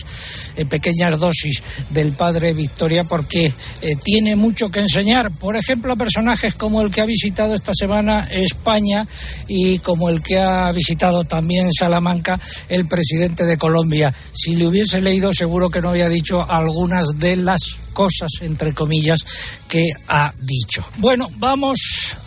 [0.57, 5.31] en pequeñas dosis del padre Victoria porque eh, tiene mucho que enseñar.
[5.31, 9.07] Por ejemplo, a personajes como el que ha visitado esta semana España
[9.47, 14.12] y como el que ha visitado también Salamanca el presidente de Colombia.
[14.33, 17.61] Si le hubiese leído seguro que no había dicho algunas de las
[17.99, 19.19] cosas, entre comillas,
[19.67, 20.85] que ha dicho.
[20.99, 21.79] Bueno, vamos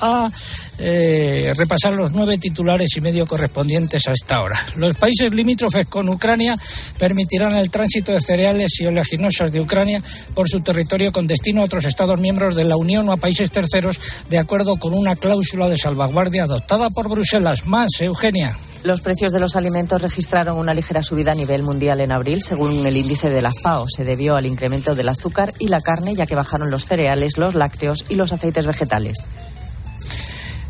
[0.02, 0.30] a
[0.78, 4.60] eh, repasar los nueve titulares y medio correspondientes a esta hora.
[4.76, 6.58] Los países limítrofes con Ucrania
[6.98, 10.04] permitirán el tránsito de cereales y oleaginosas de Ucrania
[10.36, 13.50] por su territorio con destino a otros Estados miembros de la Unión o a países
[13.50, 13.98] terceros,
[14.30, 17.66] de acuerdo con una cláusula de salvaguardia adoptada por Bruselas.
[17.66, 18.58] Más, Eugenia.
[18.84, 22.86] Los precios de los alimentos registraron una ligera subida a nivel mundial en abril, según
[22.86, 23.86] el índice de la FAO.
[23.88, 27.54] Se debió al incremento del azúcar y la carne, ya que bajaron los cereales, los
[27.54, 29.30] lácteos y los aceites vegetales.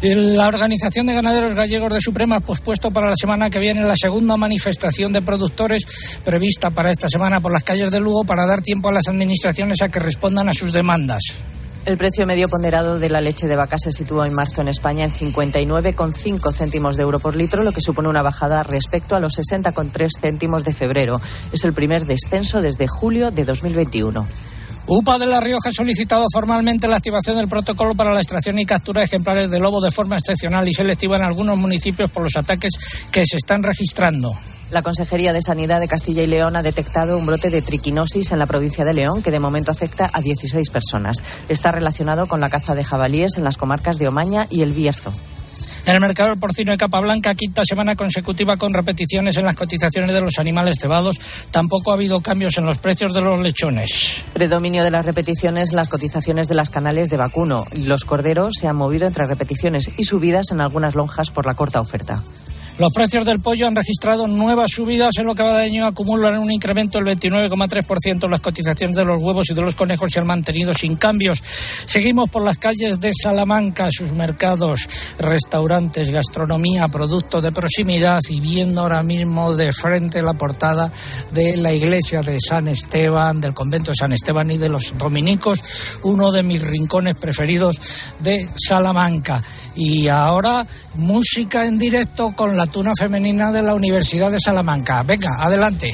[0.01, 3.95] La Organización de Ganaderos Gallegos de Suprema ha pospuesto para la semana que viene la
[3.95, 5.85] segunda manifestación de productores
[6.25, 9.81] prevista para esta semana por las calles de Lugo para dar tiempo a las administraciones
[9.81, 11.21] a que respondan a sus demandas.
[11.83, 15.03] El precio medio ponderado de la leche de vaca se situó en marzo en España
[15.03, 19.33] en 59,5 céntimos de euro por litro, lo que supone una bajada respecto a los
[19.33, 21.19] 60,3 céntimos de febrero.
[21.51, 24.27] Es el primer descenso desde julio de 2021.
[24.85, 28.65] UPA de La Rioja ha solicitado formalmente la activación del protocolo para la extracción y
[28.65, 32.35] captura de ejemplares de lobo de forma excepcional y selectiva en algunos municipios por los
[32.35, 32.73] ataques
[33.11, 34.35] que se están registrando.
[34.71, 38.39] La Consejería de Sanidad de Castilla y León ha detectado un brote de triquinosis en
[38.39, 41.17] la provincia de León que de momento afecta a 16 personas.
[41.49, 45.11] Está relacionado con la caza de jabalíes en las comarcas de Omaña y El Bierzo.
[45.85, 49.57] En el mercado del porcino de capa blanca, quinta semana consecutiva con repeticiones en las
[49.57, 51.19] cotizaciones de los animales cebados.
[51.51, 54.23] Tampoco ha habido cambios en los precios de los lechones.
[54.31, 57.65] Predominio de las repeticiones, las cotizaciones de las canales de vacuno.
[57.73, 61.81] Los corderos se han movido entre repeticiones y subidas en algunas lonjas por la corta
[61.81, 62.23] oferta.
[62.77, 66.39] Los precios del pollo han registrado nuevas subidas en lo que va de año acumulan
[66.39, 68.29] un incremento del 29,3%.
[68.29, 71.43] Las cotizaciones de los huevos y de los conejos se han mantenido sin cambios.
[71.85, 74.87] Seguimos por las calles de Salamanca, sus mercados,
[75.19, 80.91] restaurantes, gastronomía, productos de proximidad y viendo ahora mismo de frente la portada
[81.31, 85.61] de la iglesia de San Esteban, del convento de San Esteban y de los dominicos,
[86.03, 87.79] uno de mis rincones preferidos
[88.19, 89.43] de Salamanca.
[89.75, 90.65] Y ahora
[90.95, 95.01] música en directo con la tuna femenina de la Universidad de Salamanca.
[95.03, 95.93] Venga, adelante.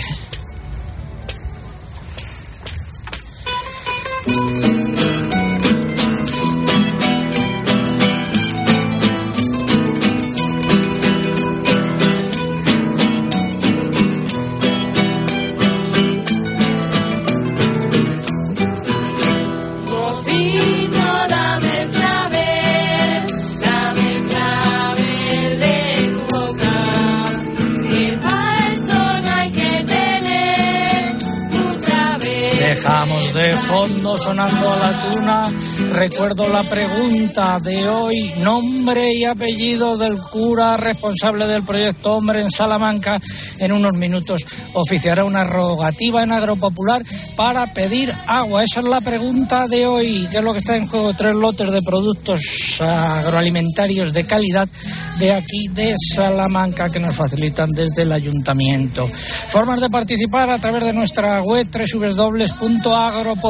[33.58, 35.52] Fondo sonando a la tuna.
[35.94, 42.52] Recuerdo la pregunta de hoy, nombre y apellido del cura responsable del proyecto Hombre en
[42.52, 43.20] Salamanca.
[43.60, 47.04] En unos minutos oficiará una rogativa en Agropopular
[47.36, 48.64] para pedir agua.
[48.64, 51.14] Esa es la pregunta de hoy, que es lo que está en juego.
[51.14, 54.68] Tres lotes de productos agroalimentarios de calidad
[55.20, 59.10] de aquí de Salamanca que nos facilitan desde el ayuntamiento.
[59.50, 61.68] Formas de participar a través de nuestra web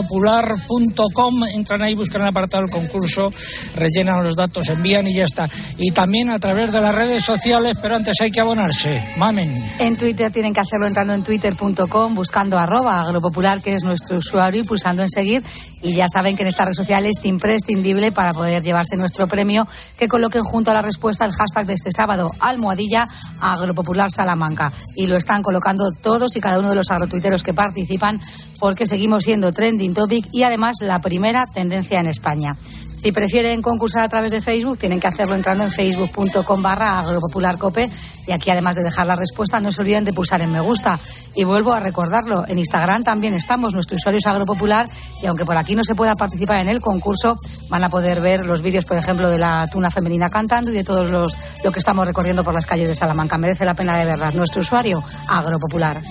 [0.04, 1.44] www.agropopular.com.
[1.54, 3.32] Entran ahí, buscan el apartado del concurso,
[3.76, 5.50] rellenan los datos, envían y ya está.
[5.78, 9.14] Y también a través de las redes sociales, pero antes hay que abonarse.
[9.18, 9.72] Mamen.
[9.80, 14.62] En Twitter tienen que hacerlo entrando en twitter.com, buscando arroba agropopular, que es nuestro usuario,
[14.62, 15.44] y pulsando en seguir.
[15.82, 19.68] Y ya saben que en esta red social es imprescindible para poder llevarse nuestro premio,
[19.98, 23.08] que coloquen junto a la respuesta el hashtag de este sábado, almohadilla
[23.40, 24.74] agropopular Salamanca.
[24.96, 28.20] Y lo están colocando todos y cada uno de los agrotuiteros que participan,
[28.60, 32.56] porque seguimos siendo trending topic y además la primera tendencia en España.
[32.98, 37.92] Si prefieren concursar a través de Facebook, tienen que hacerlo entrando en facebook.com barra agropopularcope
[38.26, 41.00] y aquí además de dejar la respuesta no se olviden de pulsar en me gusta.
[41.36, 44.88] Y vuelvo a recordarlo, en Instagram también estamos, nuestro usuario es agropopular
[45.22, 47.36] y aunque por aquí no se pueda participar en el concurso,
[47.70, 50.84] van a poder ver los vídeos, por ejemplo, de la tuna femenina cantando y de
[50.84, 53.38] todos los lo que estamos recorriendo por las calles de Salamanca.
[53.38, 54.34] Merece la pena de verdad.
[54.34, 56.02] Nuestro usuario, agropopular.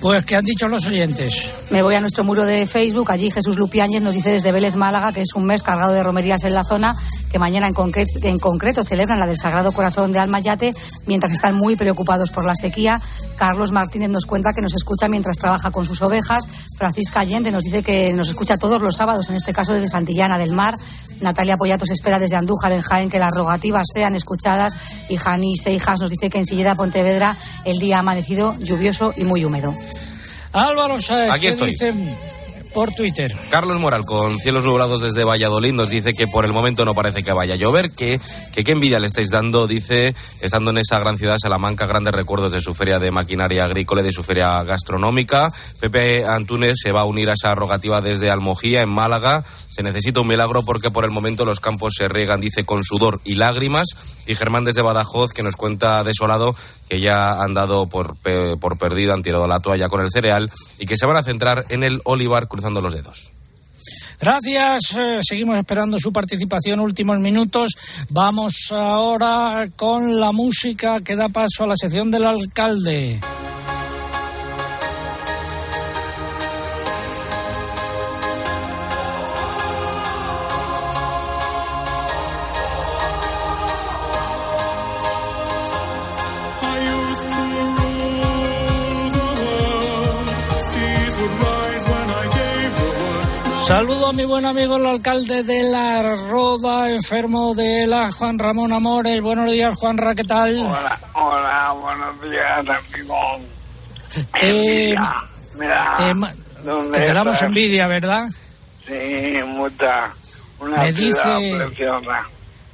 [0.00, 1.50] Pues, ¿qué han dicho los oyentes?
[1.70, 3.10] Me voy a nuestro muro de Facebook.
[3.10, 6.44] Allí Jesús Lupiáñez nos dice desde Vélez, Málaga, que es un mes cargado de romerías
[6.44, 6.94] en la zona,
[7.32, 7.74] que mañana en,
[8.22, 10.74] en concreto celebran la del Sagrado Corazón de Almayate,
[11.06, 13.00] mientras están muy preocupados por la sequía.
[13.36, 16.46] Carlos Martínez nos cuenta que nos escucha mientras trabaja con sus ovejas.
[16.76, 20.38] Francisca Allende nos dice que nos escucha todos los sábados, en este caso desde Santillana
[20.38, 20.76] del Mar.
[21.20, 24.74] Natalia Poyatos espera desde Andújar, en Jaén, que las rogativas sean escuchadas.
[25.08, 29.24] Y Jani Seijas nos dice que en Silleda, Pontevedra, el día ha amanecido lluvioso y
[29.24, 29.74] muy húmedo.
[30.56, 31.70] Álvaro Saez, Aquí ¿qué estoy.
[31.70, 32.16] dicen
[32.72, 33.34] por Twitter?
[33.50, 37.22] Carlos Moral, con cielos nublados desde Valladolid, nos dice que por el momento no parece
[37.22, 38.20] que vaya a llover, que,
[38.52, 42.52] que qué envidia le estáis dando, dice, estando en esa gran ciudad, Salamanca, grandes recuerdos
[42.52, 45.50] de su feria de maquinaria agrícola y de su feria gastronómica.
[45.80, 49.42] Pepe Antunes se va a unir a esa rogativa desde Almojía, en Málaga.
[49.70, 53.20] Se necesita un milagro porque por el momento los campos se riegan, dice, con sudor
[53.24, 53.86] y lágrimas.
[54.26, 56.54] Y Germán desde Badajoz, que nos cuenta desolado
[56.88, 58.16] que ya han dado por,
[58.60, 61.64] por perdido, han tirado la toalla con el cereal y que se van a centrar
[61.68, 63.32] en el olivar cruzando los dedos.
[64.20, 67.74] Gracias, eh, seguimos esperando su participación, últimos minutos.
[68.10, 73.20] Vamos ahora con la música que da paso a la sección del alcalde.
[94.06, 98.72] Saludo a mi buen amigo el alcalde de La Roda, enfermo de la Juan Ramón
[98.72, 99.20] Amores.
[99.20, 100.60] Buenos días, Juanra, ¿qué tal?
[100.60, 102.58] Hola, hola, buenos días,
[102.94, 103.16] amigo.
[104.38, 105.12] Te, Envidia,
[105.56, 106.32] Mira, te ma-
[106.64, 108.28] ¿dónde te damos envidia, ¿verdad?
[108.86, 110.12] Sí, mucha.
[110.60, 112.22] Una Me ciudad dice- preciosa.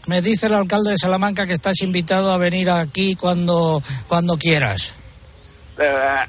[0.06, 4.92] Me dice el alcalde de Salamanca que estás invitado a venir aquí cuando, cuando quieras.
[5.78, 6.28] Gracias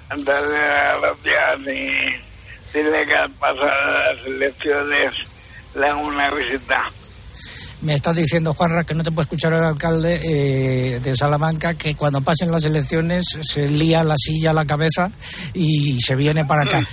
[1.67, 2.32] y
[2.73, 5.15] dile que pasar las elecciones
[5.75, 6.91] le una visita.
[7.81, 11.95] Me estás diciendo, Juanra, que no te puede escuchar el alcalde eh, de Salamanca, que
[11.95, 15.11] cuando pasen las elecciones se lía la silla a la cabeza
[15.53, 16.79] y se viene para acá.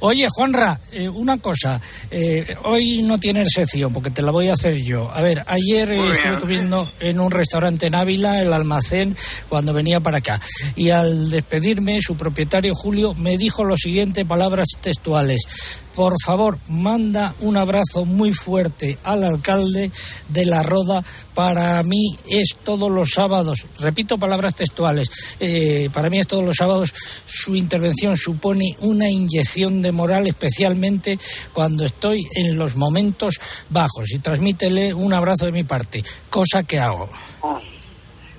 [0.00, 1.80] Oye, Juanra, eh, una cosa.
[2.10, 5.10] eh, hoy no tienes sección porque te la voy a hacer yo.
[5.10, 9.16] A ver, ayer eh, estuve comiendo en un restaurante en Ávila, el almacén,
[9.48, 10.40] cuando venía para acá.
[10.76, 15.82] Y al despedirme, su propietario Julio me dijo lo siguiente, palabras textuales.
[15.96, 19.90] Por favor, manda un abrazo muy fuerte al alcalde
[20.28, 21.02] de La Roda.
[21.34, 25.08] Para mí es todos los sábados, repito palabras textuales,
[25.40, 26.92] eh, para mí es todos los sábados
[27.24, 31.18] su intervención supone una inyección de moral, especialmente
[31.54, 33.40] cuando estoy en los momentos
[33.70, 34.12] bajos.
[34.12, 37.08] Y transmítele un abrazo de mi parte, cosa que hago.
[37.40, 37.58] Oh,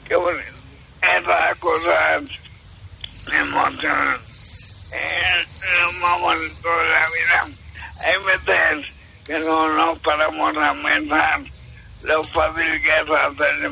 [0.08, 0.43] qué bonito.
[3.32, 7.58] Me lo más bonito de la vida.
[8.05, 8.91] Hay veces
[9.26, 11.41] que no nos paramos a pensar
[12.03, 13.72] lo fácil que es hacer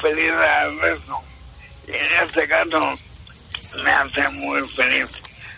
[0.00, 1.20] feliz al resto.
[1.88, 2.80] Y en este caso
[3.82, 5.08] me hace muy feliz.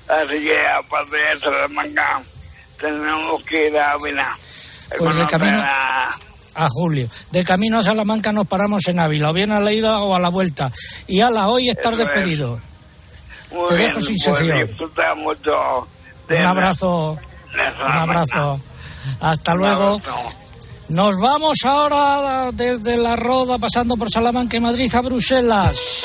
[0.09, 2.23] Así que aparte de Salamanca,
[2.81, 4.29] tenemos que ir a Ávila.
[4.33, 6.17] a Pues de camino- a-
[6.59, 7.07] A Julio.
[7.33, 10.21] De camino a Salamanca nos paramos en Ávila, o bien a la ida o a
[10.21, 10.71] la vuelta.
[11.07, 12.09] Y ala, hoy estar Eso es.
[13.53, 14.67] Muy Te bien, dejo sin pues sección.
[14.67, 15.89] disfruta mucho.
[16.29, 17.19] de Un abrazo.
[17.55, 18.61] Un abrazo.
[19.21, 19.85] Hasta Un luego.
[19.95, 20.17] abrazo.
[20.89, 26.05] Nos vamos ahora desde La Roda, pasando por Salamanca y Madrid a Bruselas.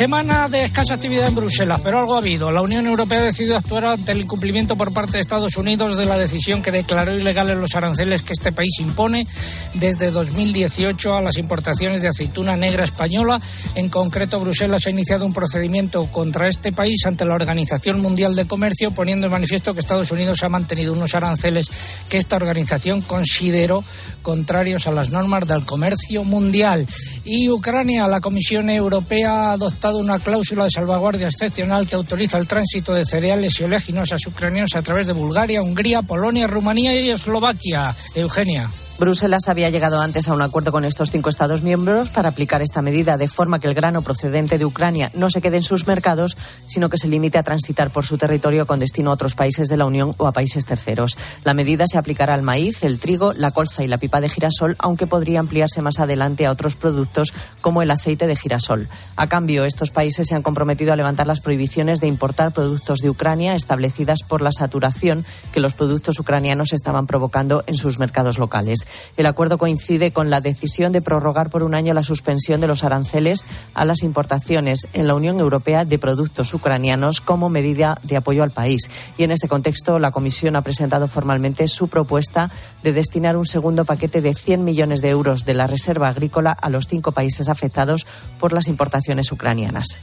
[0.00, 2.50] Semana de escasa actividad en Bruselas, pero algo ha habido.
[2.50, 6.06] La Unión Europea ha decidido actuar ante el incumplimiento por parte de Estados Unidos de
[6.06, 9.26] la decisión que declaró ilegales los aranceles que este país impone
[9.74, 13.38] desde 2018 a las importaciones de aceituna negra española.
[13.74, 18.46] En concreto, Bruselas ha iniciado un procedimiento contra este país ante la Organización Mundial de
[18.46, 21.68] Comercio, poniendo en manifiesto que Estados Unidos ha mantenido unos aranceles
[22.08, 23.84] que esta organización consideró
[24.22, 26.86] contrarios a las normas del comercio mundial.
[27.22, 32.46] Y Ucrania, la Comisión Europea ha adoptado una cláusula de salvaguardia excepcional que autoriza el
[32.46, 37.94] tránsito de cereales y oleaginosas ucranianos a través de Bulgaria, Hungría, Polonia, Rumanía y Eslovaquia.
[38.14, 38.68] Eugenia.
[39.00, 42.82] Bruselas había llegado antes a un acuerdo con estos cinco Estados miembros para aplicar esta
[42.82, 46.36] medida de forma que el grano procedente de Ucrania no se quede en sus mercados,
[46.66, 49.78] sino que se limite a transitar por su territorio con destino a otros países de
[49.78, 51.16] la Unión o a países terceros.
[51.44, 54.76] La medida se aplicará al maíz, el trigo, la colza y la pipa de girasol,
[54.78, 57.32] aunque podría ampliarse más adelante a otros productos
[57.62, 58.90] como el aceite de girasol.
[59.16, 63.08] A cambio, estos países se han comprometido a levantar las prohibiciones de importar productos de
[63.08, 68.86] Ucrania establecidas por la saturación que los productos ucranianos estaban provocando en sus mercados locales.
[69.16, 72.84] El acuerdo coincide con la decisión de prorrogar por un año la suspensión de los
[72.84, 78.42] aranceles a las importaciones en la Unión Europea de productos ucranianos como medida de apoyo
[78.42, 78.82] al país.
[79.18, 82.50] Y en este contexto, la Comisión ha presentado formalmente su propuesta
[82.82, 86.68] de destinar un segundo paquete de 100 millones de euros de la reserva agrícola a
[86.70, 88.06] los cinco países afectados
[88.38, 89.98] por las importaciones ucranianas.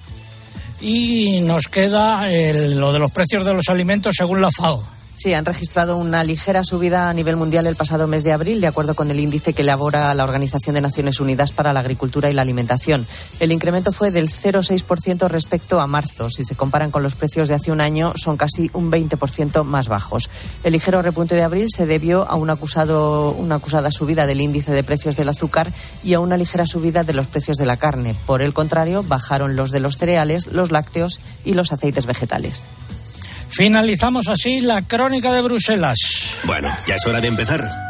[0.80, 4.84] Y nos queda el- lo de los precios de los alimentos según la FAO.
[5.18, 8.68] Sí, han registrado una ligera subida a nivel mundial el pasado mes de abril, de
[8.68, 12.34] acuerdo con el índice que elabora la Organización de Naciones Unidas para la Agricultura y
[12.34, 13.07] la Alimentación.
[13.39, 16.30] El incremento fue del 0,6% respecto a marzo.
[16.30, 19.88] Si se comparan con los precios de hace un año, son casi un 20% más
[19.88, 20.30] bajos.
[20.63, 24.72] El ligero repunte de abril se debió a un acusado, una acusada subida del índice
[24.72, 28.15] de precios del azúcar y a una ligera subida de los precios de la carne.
[28.28, 32.65] Por el contrario, bajaron los de los cereales, los lácteos y los aceites vegetales.
[33.50, 35.98] Finalizamos así la crónica de Bruselas.
[36.43, 37.70] Bueno, ya es hora de empezar.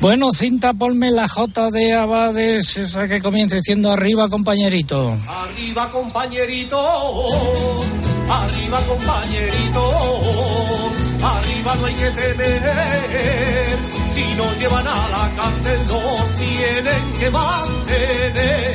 [0.00, 5.18] Bueno, cinta, ponme la J de Abades, esa que comienza diciendo arriba, compañerito.
[5.26, 6.78] Arriba compañerito,
[8.28, 9.82] arriba compañerito,
[11.26, 13.78] arriba no hay que temer,
[14.12, 18.66] si nos llevan a la cárcel nos tienen que mantener.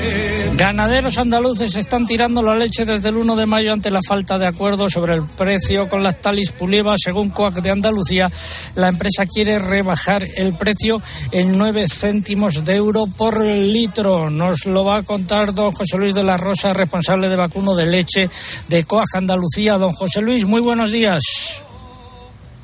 [0.57, 4.47] Ganaderos andaluces están tirando la leche desde el 1 de mayo ante la falta de
[4.47, 6.93] acuerdo sobre el precio con las talis Puliva.
[6.97, 8.31] Según COAC de Andalucía,
[8.75, 14.29] la empresa quiere rebajar el precio en 9 céntimos de euro por litro.
[14.29, 17.87] Nos lo va a contar don José Luis de la Rosa, responsable de vacuno de
[17.87, 18.29] leche
[18.67, 19.79] de COAC Andalucía.
[19.79, 21.21] Don José Luis, muy buenos días.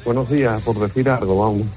[0.07, 1.67] Buenos días, por decir algo, vamos.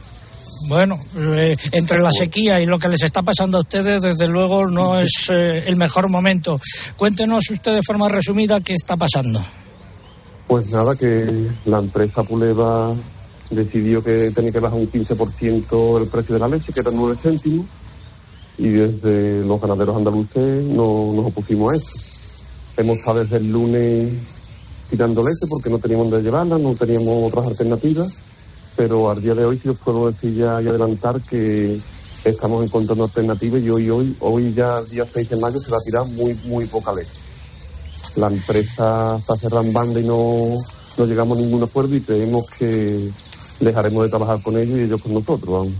[0.68, 4.68] Bueno, eh, entre la sequía y lo que les está pasando a ustedes, desde luego
[4.68, 6.60] no es eh, el mejor momento.
[6.96, 9.40] Cuéntenos usted de forma resumida qué está pasando.
[10.46, 12.94] Pues nada, que la empresa Puleva
[13.50, 17.18] decidió que tenía que bajar un 15% el precio de la leche, que eran 9
[17.20, 17.66] céntimos,
[18.58, 21.92] y desde los ganaderos andaluces no, nos opusimos a eso.
[22.76, 24.12] Hemos estado desde el lunes
[24.90, 28.18] tirando leche porque no teníamos dónde llevarla, no teníamos otras alternativas,
[28.76, 31.80] pero al día de hoy sí os puedo decir ya y adelantar que
[32.24, 35.84] estamos encontrando alternativas y hoy, hoy, hoy ya día 6 de mayo se va a
[35.84, 37.12] tirar muy, muy poca leche.
[38.16, 40.56] La empresa está cerrada en banda y no,
[40.98, 43.08] no llegamos a ningún acuerdo y creemos que
[43.60, 45.48] dejaremos de trabajar con ellos y ellos con nosotros.
[45.48, 45.72] Vamos.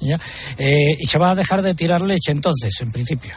[0.00, 0.18] ¿ya?
[0.56, 3.34] Eh, y se va a dejar de tirar leche entonces, en principio.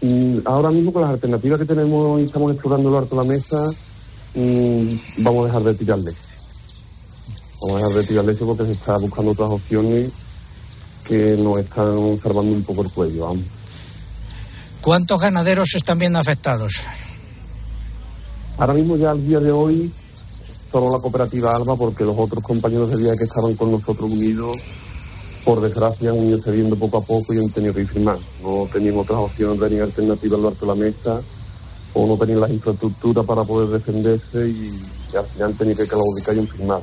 [0.00, 3.70] Mm, ahora mismo con las alternativas que tenemos y estamos explorando lo harto la mesa,
[4.34, 6.18] mm, vamos a dejar de tirar leche.
[7.60, 10.10] Vamos a dejar de tirar leche porque se está buscando otras opciones
[11.06, 13.26] que nos están salvando un poco el cuello.
[13.26, 13.44] Vamos.
[14.80, 16.72] ¿Cuántos ganaderos se están viendo afectados?
[18.58, 19.92] Ahora mismo ya al día de hoy
[20.70, 24.56] solo la cooperativa Alba porque los otros compañeros de día que estaban con nosotros unidos
[25.44, 28.18] por desgracia han ido cediendo poco a poco y han tenido que ir firmar.
[28.42, 31.20] No tenían otras opciones, tenían alternativas al de la mesa
[31.94, 36.36] o no tenían las infraestructuras para poder defenderse y al final han tenido que claudicar
[36.36, 36.82] y han firmado.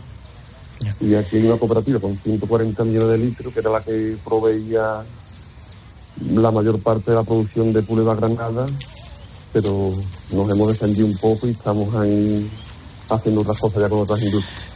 [1.01, 5.01] Y aquí hay una cooperativa con 140 millones de litros que era la que proveía
[6.22, 8.66] la mayor parte de la producción de Puleva Granada,
[9.51, 9.91] pero
[10.32, 12.49] nos hemos defendido un poco y estamos ahí
[13.10, 14.69] haciendo otras cosas ya con otras industrias.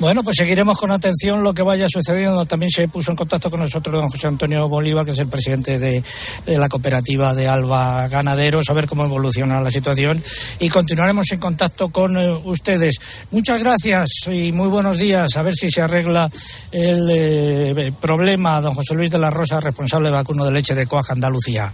[0.00, 2.46] Bueno, pues seguiremos con atención lo que vaya sucediendo.
[2.46, 5.78] También se puso en contacto con nosotros don José Antonio Bolívar, que es el presidente
[5.78, 6.02] de,
[6.46, 10.22] de, la cooperativa de Alba Ganaderos, a ver cómo evoluciona la situación.
[10.58, 12.98] Y continuaremos en contacto con eh, ustedes.
[13.30, 15.36] Muchas gracias y muy buenos días.
[15.36, 16.30] A ver si se arregla
[16.72, 18.62] el eh, problema.
[18.62, 21.70] Don José Luis de la Rosa, responsable de vacuno de leche de Coaja, Andalucía.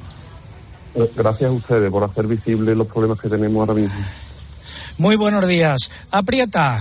[1.14, 4.00] Gracias a ustedes por hacer visibles los problemas que tenemos ahora mismo.
[4.98, 5.90] Muy buenos días.
[6.10, 6.78] Aprieta.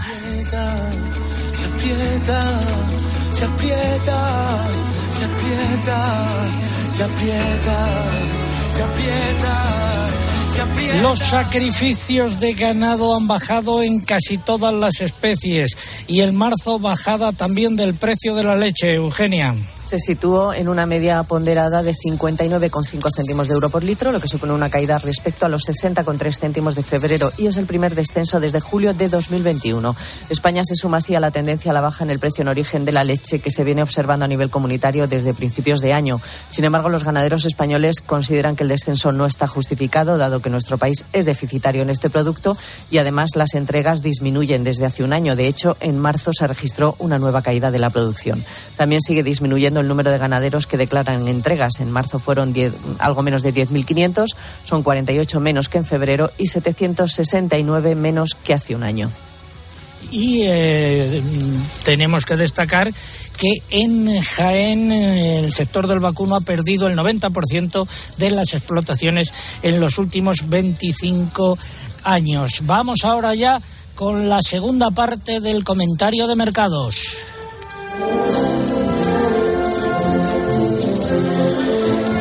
[11.02, 15.76] Los sacrificios de ganado han bajado en casi todas las especies
[16.08, 19.54] y el marzo bajada también del precio de la leche, Eugenia.
[19.86, 24.28] Se situó en una media ponderada de 59,5 céntimos de euro por litro, lo que
[24.28, 28.40] supone una caída respecto a los 60,3 céntimos de febrero y es el primer descenso
[28.40, 29.96] desde julio de 2021.
[30.30, 32.84] España se suma así a la tendencia a la baja en el precio en origen
[32.84, 36.20] de la leche que se viene observando a nivel comunitario desde principios de año.
[36.50, 40.80] Sin embargo, los ganaderos españoles consideran que el descenso no está justificado, dado que nuestro
[40.80, 42.58] país es deficitario en este producto
[42.90, 45.36] y además las entregas disminuyen desde hace un año.
[45.36, 48.44] De hecho, en marzo se registró una nueva caída de la producción.
[48.78, 51.80] También sigue disminuyendo el número de ganaderos que declaran entregas.
[51.80, 56.48] En marzo fueron 10, algo menos de 10.500, son 48 menos que en febrero y
[56.48, 59.12] 769 menos que hace un año.
[60.12, 61.22] Y eh,
[61.84, 62.92] tenemos que destacar
[63.38, 69.34] que en Jaén eh, el sector del vacuno ha perdido el 90% de las explotaciones
[69.62, 71.58] en los últimos 25
[72.04, 72.62] años.
[72.64, 73.60] Vamos ahora ya
[73.96, 76.98] con la segunda parte del comentario de mercados.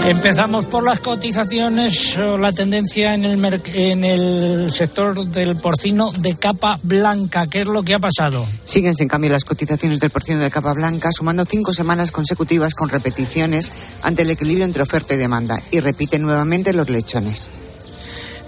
[0.06, 6.36] Empezamos por las cotizaciones o la tendencia en el, en el sector del porcino de
[6.36, 7.46] capa blanca.
[7.46, 8.46] ¿Qué es lo que ha pasado?
[8.64, 12.90] Siguen sin cambio las cotizaciones del porcino de capa blanca, sumando cinco semanas consecutivas con
[12.90, 15.58] repeticiones ante el equilibrio entre oferta y demanda.
[15.70, 17.48] Y repiten nuevamente los lechones.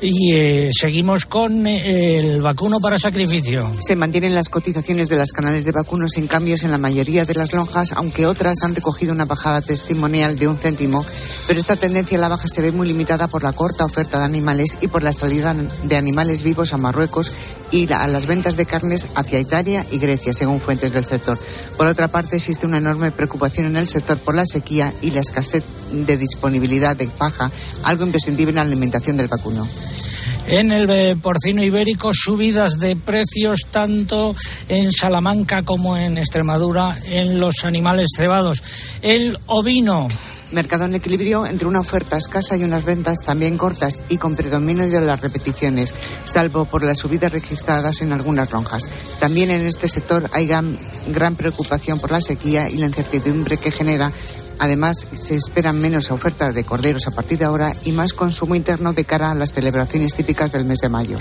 [0.00, 3.72] Y eh, seguimos con eh, el vacuno para sacrificio.
[3.80, 7.34] Se mantienen las cotizaciones de las canales de vacunos sin cambios en la mayoría de
[7.34, 11.02] las lonjas, aunque otras han recogido una bajada testimonial de un céntimo.
[11.46, 14.26] Pero esta tendencia a la baja se ve muy limitada por la corta oferta de
[14.26, 17.32] animales y por la salida de animales vivos a Marruecos
[17.72, 21.38] y a las ventas de carnes hacia Italia y Grecia, según fuentes del sector.
[21.78, 25.20] Por otra parte, existe una enorme preocupación en el sector por la sequía y la
[25.20, 27.50] escasez de disponibilidad de paja,
[27.82, 29.66] algo imprescindible en la alimentación del vacuno.
[30.48, 34.36] En el eh, porcino ibérico, subidas de precios tanto
[34.68, 38.62] en Salamanca como en Extremadura en los animales cebados.
[39.02, 40.06] El ovino.
[40.52, 44.88] Mercado en equilibrio entre una oferta escasa y unas ventas también cortas y con predominio
[44.88, 45.92] de las repeticiones,
[46.24, 48.84] salvo por las subidas registradas en algunas lonjas.
[49.18, 50.78] También en este sector hay gran,
[51.08, 54.12] gran preocupación por la sequía y la incertidumbre que genera.
[54.58, 58.92] Además, se esperan menos ofertas de corderos a partir de ahora y más consumo interno
[58.92, 61.18] de cara a las celebraciones típicas del mes de mayo.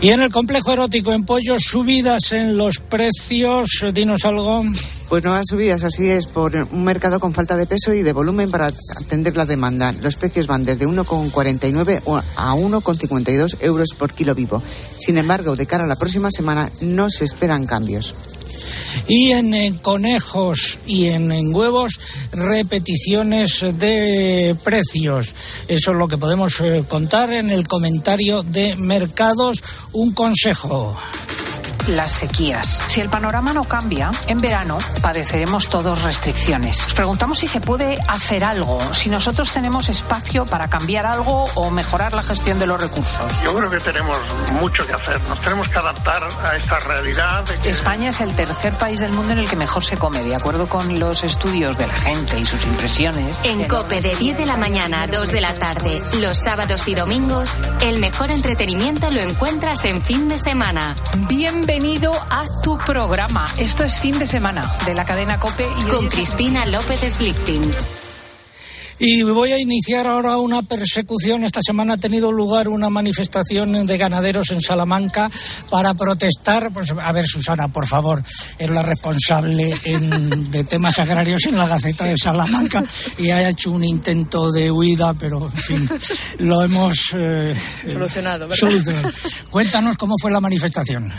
[0.00, 3.68] Y en el complejo erótico en pollo, subidas en los precios.
[3.92, 4.62] Dinos algo.
[5.08, 8.50] Pues nuevas subidas, así es, por un mercado con falta de peso y de volumen
[8.50, 9.90] para atender la demanda.
[9.92, 14.62] Los precios van desde 1,49 o- a 1,52 euros por kilo vivo.
[14.98, 18.14] Sin embargo, de cara a la próxima semana no se esperan cambios.
[19.06, 21.98] Y en, conejos y en, en huevos,
[22.32, 25.34] repeticiones de precios.
[25.68, 29.62] Eso es lo que podemos eh, contar en el comentario de mercados.
[29.92, 30.96] Un consejo.
[31.88, 32.82] Las sequías.
[32.88, 36.82] Si el panorama no cambia, en verano padeceremos todos restricciones.
[36.82, 41.70] Nos preguntamos si se puede hacer algo, si nosotros tenemos espacio para cambiar algo o
[41.70, 43.32] mejorar la gestión de los recursos.
[43.42, 44.18] Yo creo que tenemos
[44.60, 45.18] mucho que hacer.
[45.30, 47.44] Nos tenemos que adaptar a esta realidad.
[47.46, 50.22] de que- España es el tercer país del mundo en el que mejor se come,
[50.22, 53.40] de acuerdo con los estudios de la gente y sus impresiones.
[53.44, 56.94] En Cope de 10 de la mañana a 2 de la tarde, los sábados y
[56.94, 57.48] domingos,
[57.80, 60.94] el mejor entretenimiento lo encuentras en fin de semana.
[61.28, 63.46] Bienvenido a tu programa.
[63.56, 66.98] Esto es fin de semana de la cadena Cope y hoy Con es- Cristina López
[67.14, 67.70] Slichting.
[68.98, 71.44] Y voy a iniciar ahora una persecución.
[71.44, 75.30] Esta semana ha tenido lugar una manifestación de ganaderos en Salamanca
[75.70, 76.72] para protestar.
[76.72, 78.24] Pues, a ver, Susana, por favor,
[78.58, 82.82] es la responsable en- de temas agrarios en la Gaceta de Salamanca
[83.18, 85.88] y ha hecho un intento de huida, pero en fin,
[86.40, 87.54] lo hemos eh,
[87.88, 88.56] Solucionado, ¿verdad?
[88.56, 89.10] solucionado.
[89.48, 91.12] Cuéntanos cómo fue la manifestación.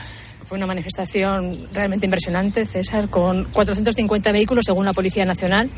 [0.49, 5.69] Fue una manifestación realmente impresionante, César, con 450 vehículos según la Policía Nacional,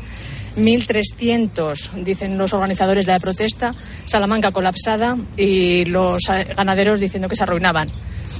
[0.56, 3.74] 1.300, dicen los organizadores de la protesta,
[4.06, 6.22] Salamanca colapsada y los
[6.56, 7.90] ganaderos diciendo que se arruinaban,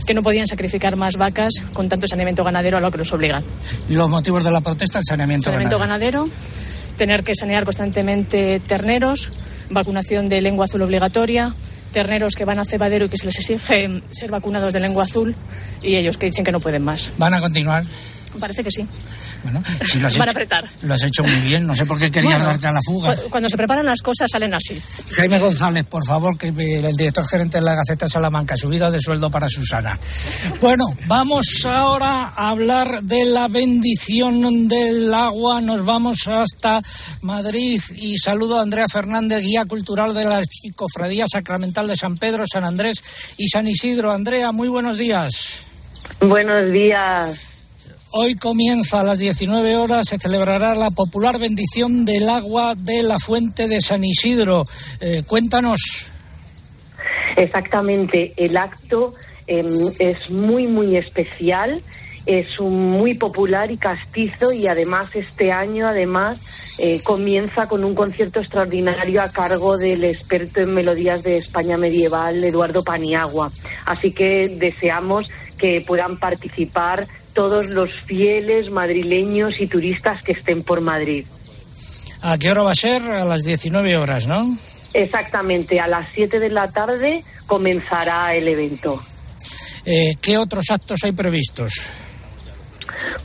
[0.07, 3.45] que no podían sacrificar más vacas con tanto saneamiento ganadero a lo que los obligan.
[3.91, 6.23] Los motivos de la protesta, el saneamiento, Saneamiento ganadero.
[6.23, 6.37] ganadero,
[6.97, 9.31] tener que sanear constantemente terneros,
[9.69, 11.55] vacunación de lengua azul obligatoria,
[11.93, 15.35] terneros que van a cebadero y que se les exige ser vacunados de lengua azul
[15.83, 17.11] y ellos que dicen que no pueden más.
[17.19, 17.85] ¿Van a continuar?
[18.41, 18.87] Parece que sí.
[19.43, 20.69] Bueno, si lo has, Van a hecho, apretar.
[20.83, 21.67] lo has hecho muy bien.
[21.67, 23.17] No sé por qué querías Bueno, darte a la fuga.
[23.17, 24.81] cu- Cuando se preparan las cosas salen así.
[25.13, 29.01] Jaime González, por favor, que el director gerente de la Gaceta de Salamanca, subida de
[29.01, 29.99] sueldo para Susana.
[30.61, 35.61] Bueno, vamos ahora a hablar de la bendición del agua.
[35.61, 36.81] Nos vamos hasta
[37.23, 40.41] Madrid y saludo a Andrea Fernández, guía cultural de la
[40.77, 42.99] Cofradía Sacramental de San Pedro, San Andrés
[43.37, 44.13] y San Isidro.
[44.13, 45.65] Andrea, muy buenos días.
[46.21, 47.39] Buenos días.
[48.15, 53.19] Hoy comienza a las 19 horas, se celebrará la popular bendición del agua de la
[53.19, 54.67] fuente de San Isidro.
[55.01, 56.11] Eh, cuéntanos.
[57.39, 59.15] Exactamente, el acto
[59.47, 59.65] eh,
[59.99, 61.81] es muy, muy especial,
[62.27, 66.39] es un muy popular y castizo y además este año, además,
[66.79, 72.45] eh, comienza con un concierto extraordinario a cargo del experto en melodías de España medieval,
[72.45, 73.51] Eduardo Paniagua.
[73.87, 80.81] Así que deseamos que puedan participar todos los fieles madrileños y turistas que estén por
[80.81, 81.27] Madrid.
[82.21, 83.03] ¿A qué hora va a ser?
[83.03, 84.57] A las 19 horas, ¿no?
[84.95, 89.03] Exactamente, a las 7 de la tarde comenzará el evento.
[89.85, 91.75] Eh, ¿Qué otros actos hay previstos?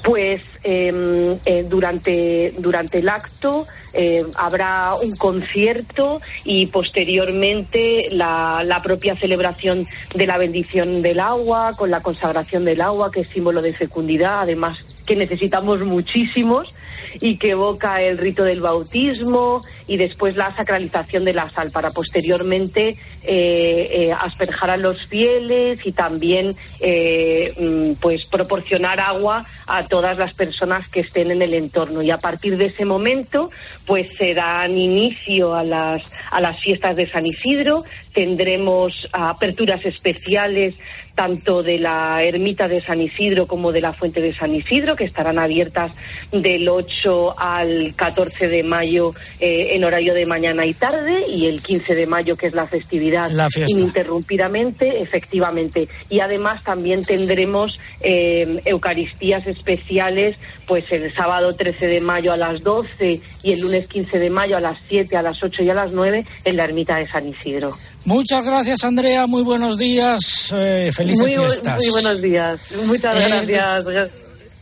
[0.08, 8.82] Pues eh, eh, durante, durante el acto eh, habrá un concierto y posteriormente la, la
[8.82, 9.86] propia celebración
[10.16, 14.44] de la bendición del agua, con la consagración del agua, que es símbolo de fecundidad,
[14.44, 16.72] además que necesitamos muchísimos
[17.20, 21.92] y que evoca el rito del bautismo y después la sacralización de la sal para
[21.92, 29.88] posteriormente eh, eh, asperjar a los fieles y también eh, mm, pues proporcionar agua a
[29.88, 32.02] todas las personas que estén en el entorno.
[32.02, 33.50] Y a partir de ese momento
[33.86, 37.86] pues se dan inicio a las a las fiestas de San Isidro.
[38.14, 40.76] Tendremos aperturas especiales
[41.18, 45.04] tanto de la ermita de San Isidro como de la fuente de San Isidro, que
[45.04, 45.94] estarán abiertas
[46.32, 51.64] del 8 al 14 de mayo eh, en horario de mañana y tarde, y el
[51.64, 55.90] 15 de mayo, que es la festividad, La ininterrumpidamente, efectivamente.
[56.08, 60.38] Y además también tendremos eh, Eucaristías especiales,
[60.68, 64.56] pues el sábado 13 de mayo a las 12 y el lunes 15 de mayo
[64.56, 67.28] a las 7, a las 8 y a las 9 en la ermita de San
[67.28, 67.74] Isidro.
[68.08, 69.28] Muchas gracias, Andrea.
[69.28, 70.48] Muy buenos días.
[70.56, 71.76] eh, felices muy, fiestas.
[71.78, 72.58] muy buenos días.
[72.86, 74.12] Muchas Eh, gracias.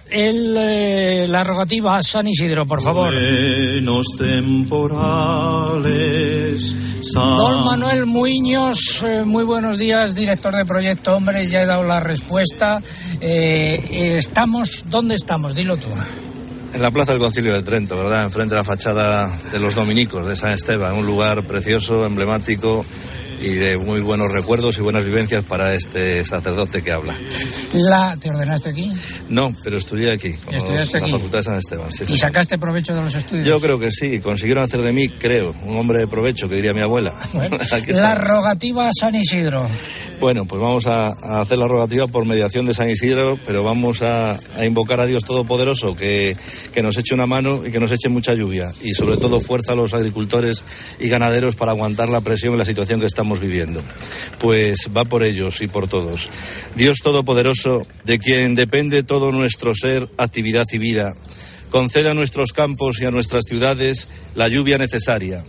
[0.10, 3.14] El, eh, la rogativa a San Isidro, por favor.
[3.14, 4.08] Buenos
[5.88, 6.76] temporales.
[7.14, 12.00] Don Manuel Muiños, eh, muy buenos días, director de Proyecto Hombre, ya he dado la
[12.00, 12.82] respuesta.
[13.22, 15.54] Eh, eh, estamos, ¿dónde estamos?
[15.54, 15.90] Dilo tú.
[16.74, 18.24] En la Plaza del Concilio de Trento, ¿verdad?
[18.24, 22.84] Enfrente de la fachada de los dominicos de San Esteban, un lugar precioso, emblemático
[23.42, 27.14] y de muy buenos recuerdos y buenas vivencias para este sacerdote que habla.
[27.74, 28.90] La, ¿Te ordenaste aquí?
[29.30, 31.10] No, pero estudié aquí, con los- Estudiaste en la.
[31.10, 31.92] Facultad de San Esteban.
[31.92, 32.18] sí, ¿Y sí.
[32.18, 33.46] sacaste provecho de los estudios?
[33.46, 36.74] Yo creo que sí, consiguieron hacer de mí, creo, un hombre de provecho, que diría
[36.74, 37.14] mi abuela.
[37.72, 39.68] Aquí La rogativa a San Isidro.
[40.20, 44.02] Bueno, pues vamos a, a hacer la rogativa por mediación de San Isidro, pero vamos
[44.02, 46.38] a, a invocar a Dios Todopoderoso que,
[46.72, 49.74] que nos eche una mano y que nos eche mucha lluvia y sobre todo fuerza
[49.74, 50.64] a los agricultores
[51.00, 53.82] y ganaderos para aguantar la presión en la situación que estamos viviendo.
[54.40, 56.30] Pues va por ellos y por todos.
[56.76, 61.14] Dios Todopoderoso, de quien depende todo nuestro ser, actividad y vida,
[61.72, 65.44] conceda a nuestros campos y a nuestras ciudades la lluvia necesaria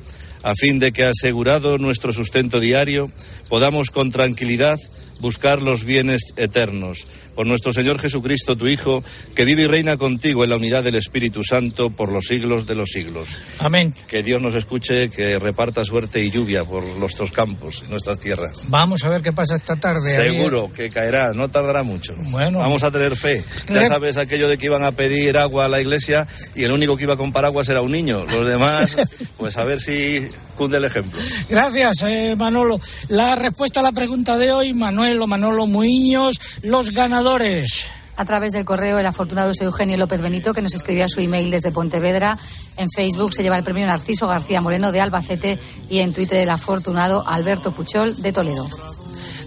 [0.47, 3.11] a fin de que, asegurado nuestro sustento diario,
[3.49, 4.79] podamos con tranquilidad
[5.18, 7.09] buscar los bienes eternos.
[7.37, 10.97] Por nuestro Señor Jesucristo, tu Hijo, que vive y reina contigo en la unidad del
[10.97, 13.28] Espíritu Santo por los siglos de los siglos.
[13.61, 13.95] Amén.
[14.09, 18.64] Que Dios nos escuche, que reparta suerte y lluvia por nuestros campos y nuestras tierras.
[18.68, 20.16] Vamos a ver qué pasa esta tarde.
[20.16, 22.14] Ahí- Seguro que caerá, no tardará mucho.
[22.30, 22.59] Bueno.
[22.59, 23.45] Vamos a tener fe.
[23.68, 26.97] Ya sabes aquello de que iban a pedir agua a la iglesia y el único
[26.97, 28.24] que iba con paraguas era un niño.
[28.24, 28.97] Los demás,
[29.37, 30.26] pues a ver si
[30.57, 31.19] cunde el ejemplo.
[31.49, 32.81] Gracias, eh, Manolo.
[33.09, 37.85] La respuesta a la pregunta de hoy, Manuel o Manolo Muiños, los ganadores.
[38.19, 41.51] A través del correo, el afortunado es Eugenio López Benito, que nos escribía su email
[41.51, 42.39] desde Pontevedra.
[42.79, 45.59] En Facebook se lleva el premio Narciso García Moreno de Albacete
[45.91, 48.67] y en Twitter el afortunado Alberto Puchol de Toledo.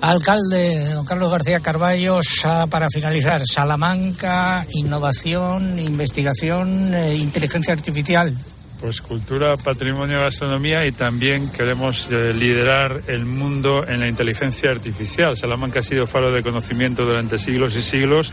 [0.02, 8.34] Alcalde don Carlos García Carballo, sa- para finalizar, Salamanca, innovación, investigación, eh, inteligencia artificial.
[8.80, 15.36] Pues cultura, patrimonio, gastronomía y también queremos eh, liderar el mundo en la inteligencia artificial.
[15.36, 18.32] Salamanca ha sido faro de conocimiento durante siglos y siglos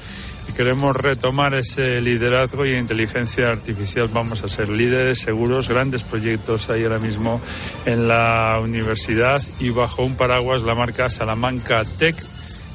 [0.48, 6.04] y queremos retomar ese liderazgo y en inteligencia artificial vamos a ser líderes seguros, grandes
[6.04, 7.40] proyectos hay ahora mismo
[7.84, 12.14] en la universidad y bajo un paraguas la marca Salamanca Tech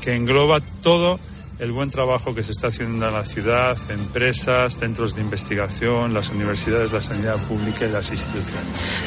[0.01, 1.21] que engloba todo
[1.61, 6.29] el buen trabajo que se está haciendo en la ciudad, empresas, centros de investigación, las
[6.29, 8.65] universidades, la sanidad pública y las instituciones.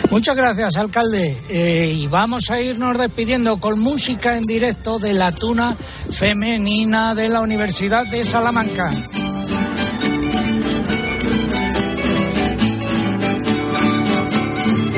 [0.09, 1.36] Muchas gracias, alcalde.
[1.48, 7.28] Eh, y vamos a irnos despidiendo con música en directo de la tuna femenina de
[7.28, 8.88] la Universidad de Salamanca.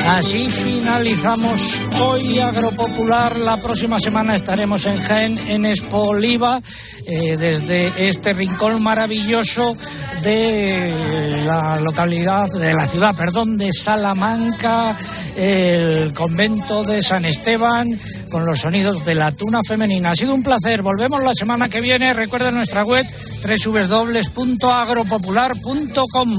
[0.07, 1.61] Así finalizamos
[2.00, 3.36] hoy Agropopular.
[3.40, 6.62] La próxima semana estaremos en Jaén, en Espoliva,
[7.07, 9.76] eh, desde este rincón maravilloso
[10.22, 14.98] de la localidad, de la ciudad, perdón, de Salamanca,
[15.36, 17.96] el convento de San Esteban,
[18.28, 20.11] con los sonidos de la tuna femenina.
[20.11, 20.82] Ha sido un placer.
[20.82, 22.12] Volvemos la semana que viene.
[22.12, 23.07] Recuerden nuestra web
[23.42, 26.34] www.agropopular.com.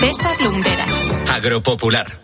[0.00, 0.90] César Lumberas.
[1.32, 2.23] Agropopular.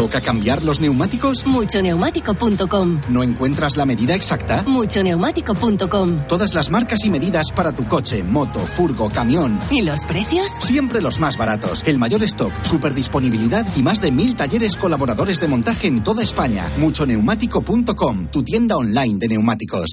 [0.00, 1.44] ¿Toca cambiar los neumáticos?
[1.44, 3.00] Muchoneumático.com.
[3.10, 4.64] ¿No encuentras la medida exacta?
[4.66, 6.26] Muchoneumático.com.
[6.26, 9.60] Todas las marcas y medidas para tu coche, moto, furgo, camión.
[9.70, 10.52] ¿Y los precios?
[10.62, 11.82] Siempre los más baratos.
[11.84, 16.22] El mayor stock, super disponibilidad y más de mil talleres colaboradores de montaje en toda
[16.22, 16.66] España.
[16.78, 19.92] Muchoneumático.com, tu tienda online de neumáticos.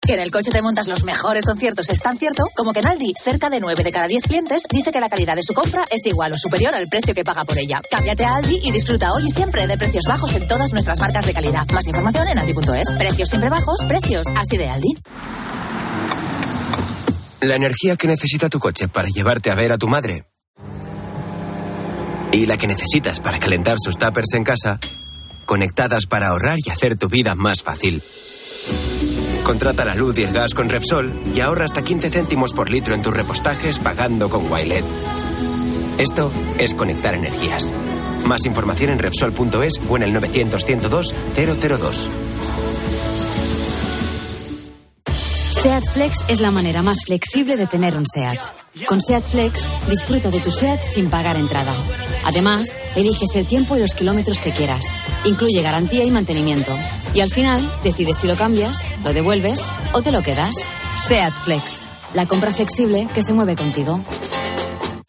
[0.00, 2.86] Que en el coche te montas los mejores conciertos es tan cierto como que en
[2.86, 5.84] Aldi, cerca de 9 de cada 10 clientes dice que la calidad de su compra
[5.90, 7.82] es igual o superior al precio que paga por ella.
[7.90, 11.26] Cámbiate a Aldi y disfruta hoy y siempre de precios bajos en todas nuestras marcas
[11.26, 11.66] de calidad.
[11.72, 12.92] Más información en aldi.es.
[12.96, 14.96] Precios siempre bajos, precios así de Aldi.
[17.40, 20.26] La energía que necesita tu coche para llevarte a ver a tu madre.
[22.32, 24.78] Y la que necesitas para calentar sus tuppers en casa,
[25.44, 28.02] conectadas para ahorrar y hacer tu vida más fácil.
[29.44, 32.94] Contrata la luz y el gas con Repsol y ahorra hasta 15 céntimos por litro
[32.94, 34.84] en tus repostajes pagando con Wilet.
[35.98, 37.68] Esto es conectar energías.
[38.26, 42.10] Más información en Repsol.es o en el 900 102 002.
[45.62, 48.38] SEAT Flex es la manera más flexible de tener un SEAT.
[48.86, 51.74] Con SEAT Flex, disfruta de tu SEAT sin pagar entrada.
[52.24, 54.84] Además, eliges el tiempo y los kilómetros que quieras.
[55.24, 56.76] Incluye garantía y mantenimiento.
[57.14, 60.54] Y al final, decides si lo cambias, lo devuelves o te lo quedas.
[60.96, 64.04] SEAT Flex, la compra flexible que se mueve contigo.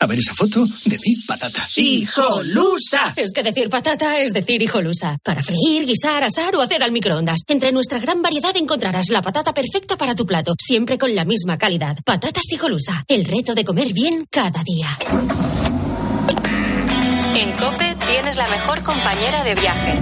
[0.01, 1.67] A ver esa foto, decir patata.
[1.75, 3.13] ¡Hijolusa!
[3.17, 5.17] Es que decir patata es decir hijolusa.
[5.21, 7.41] Para freír, guisar, asar o hacer al microondas.
[7.47, 11.57] Entre nuestra gran variedad encontrarás la patata perfecta para tu plato, siempre con la misma
[11.57, 11.97] calidad.
[12.05, 13.03] Patatas hijolusa.
[13.09, 15.68] El reto de comer bien cada día.
[17.39, 19.97] En Cope tienes la mejor compañera de viaje.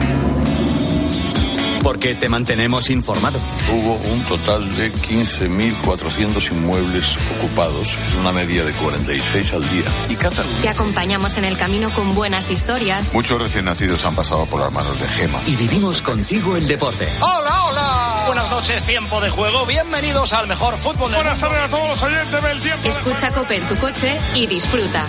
[1.84, 3.40] Porque te mantenemos informado.
[3.72, 9.84] Hubo un total de 15.400 inmuebles ocupados, es una media de 46 al día.
[10.10, 10.62] Y Cataluña.
[10.64, 13.14] Te acompañamos en el camino con buenas historias.
[13.14, 15.40] Muchos recién nacidos han pasado por las manos de Gema.
[15.46, 17.08] Y vivimos contigo el deporte.
[17.22, 18.24] ¡Hola, hola!
[18.26, 19.68] Buenas noches, tiempo de juego.
[19.68, 21.56] Bienvenidos al mejor fútbol del Buenas mundo.
[21.56, 22.90] tardes a todos los oyentes del tiempo.
[22.90, 25.06] Escucha Cope en tu coche y disfruta.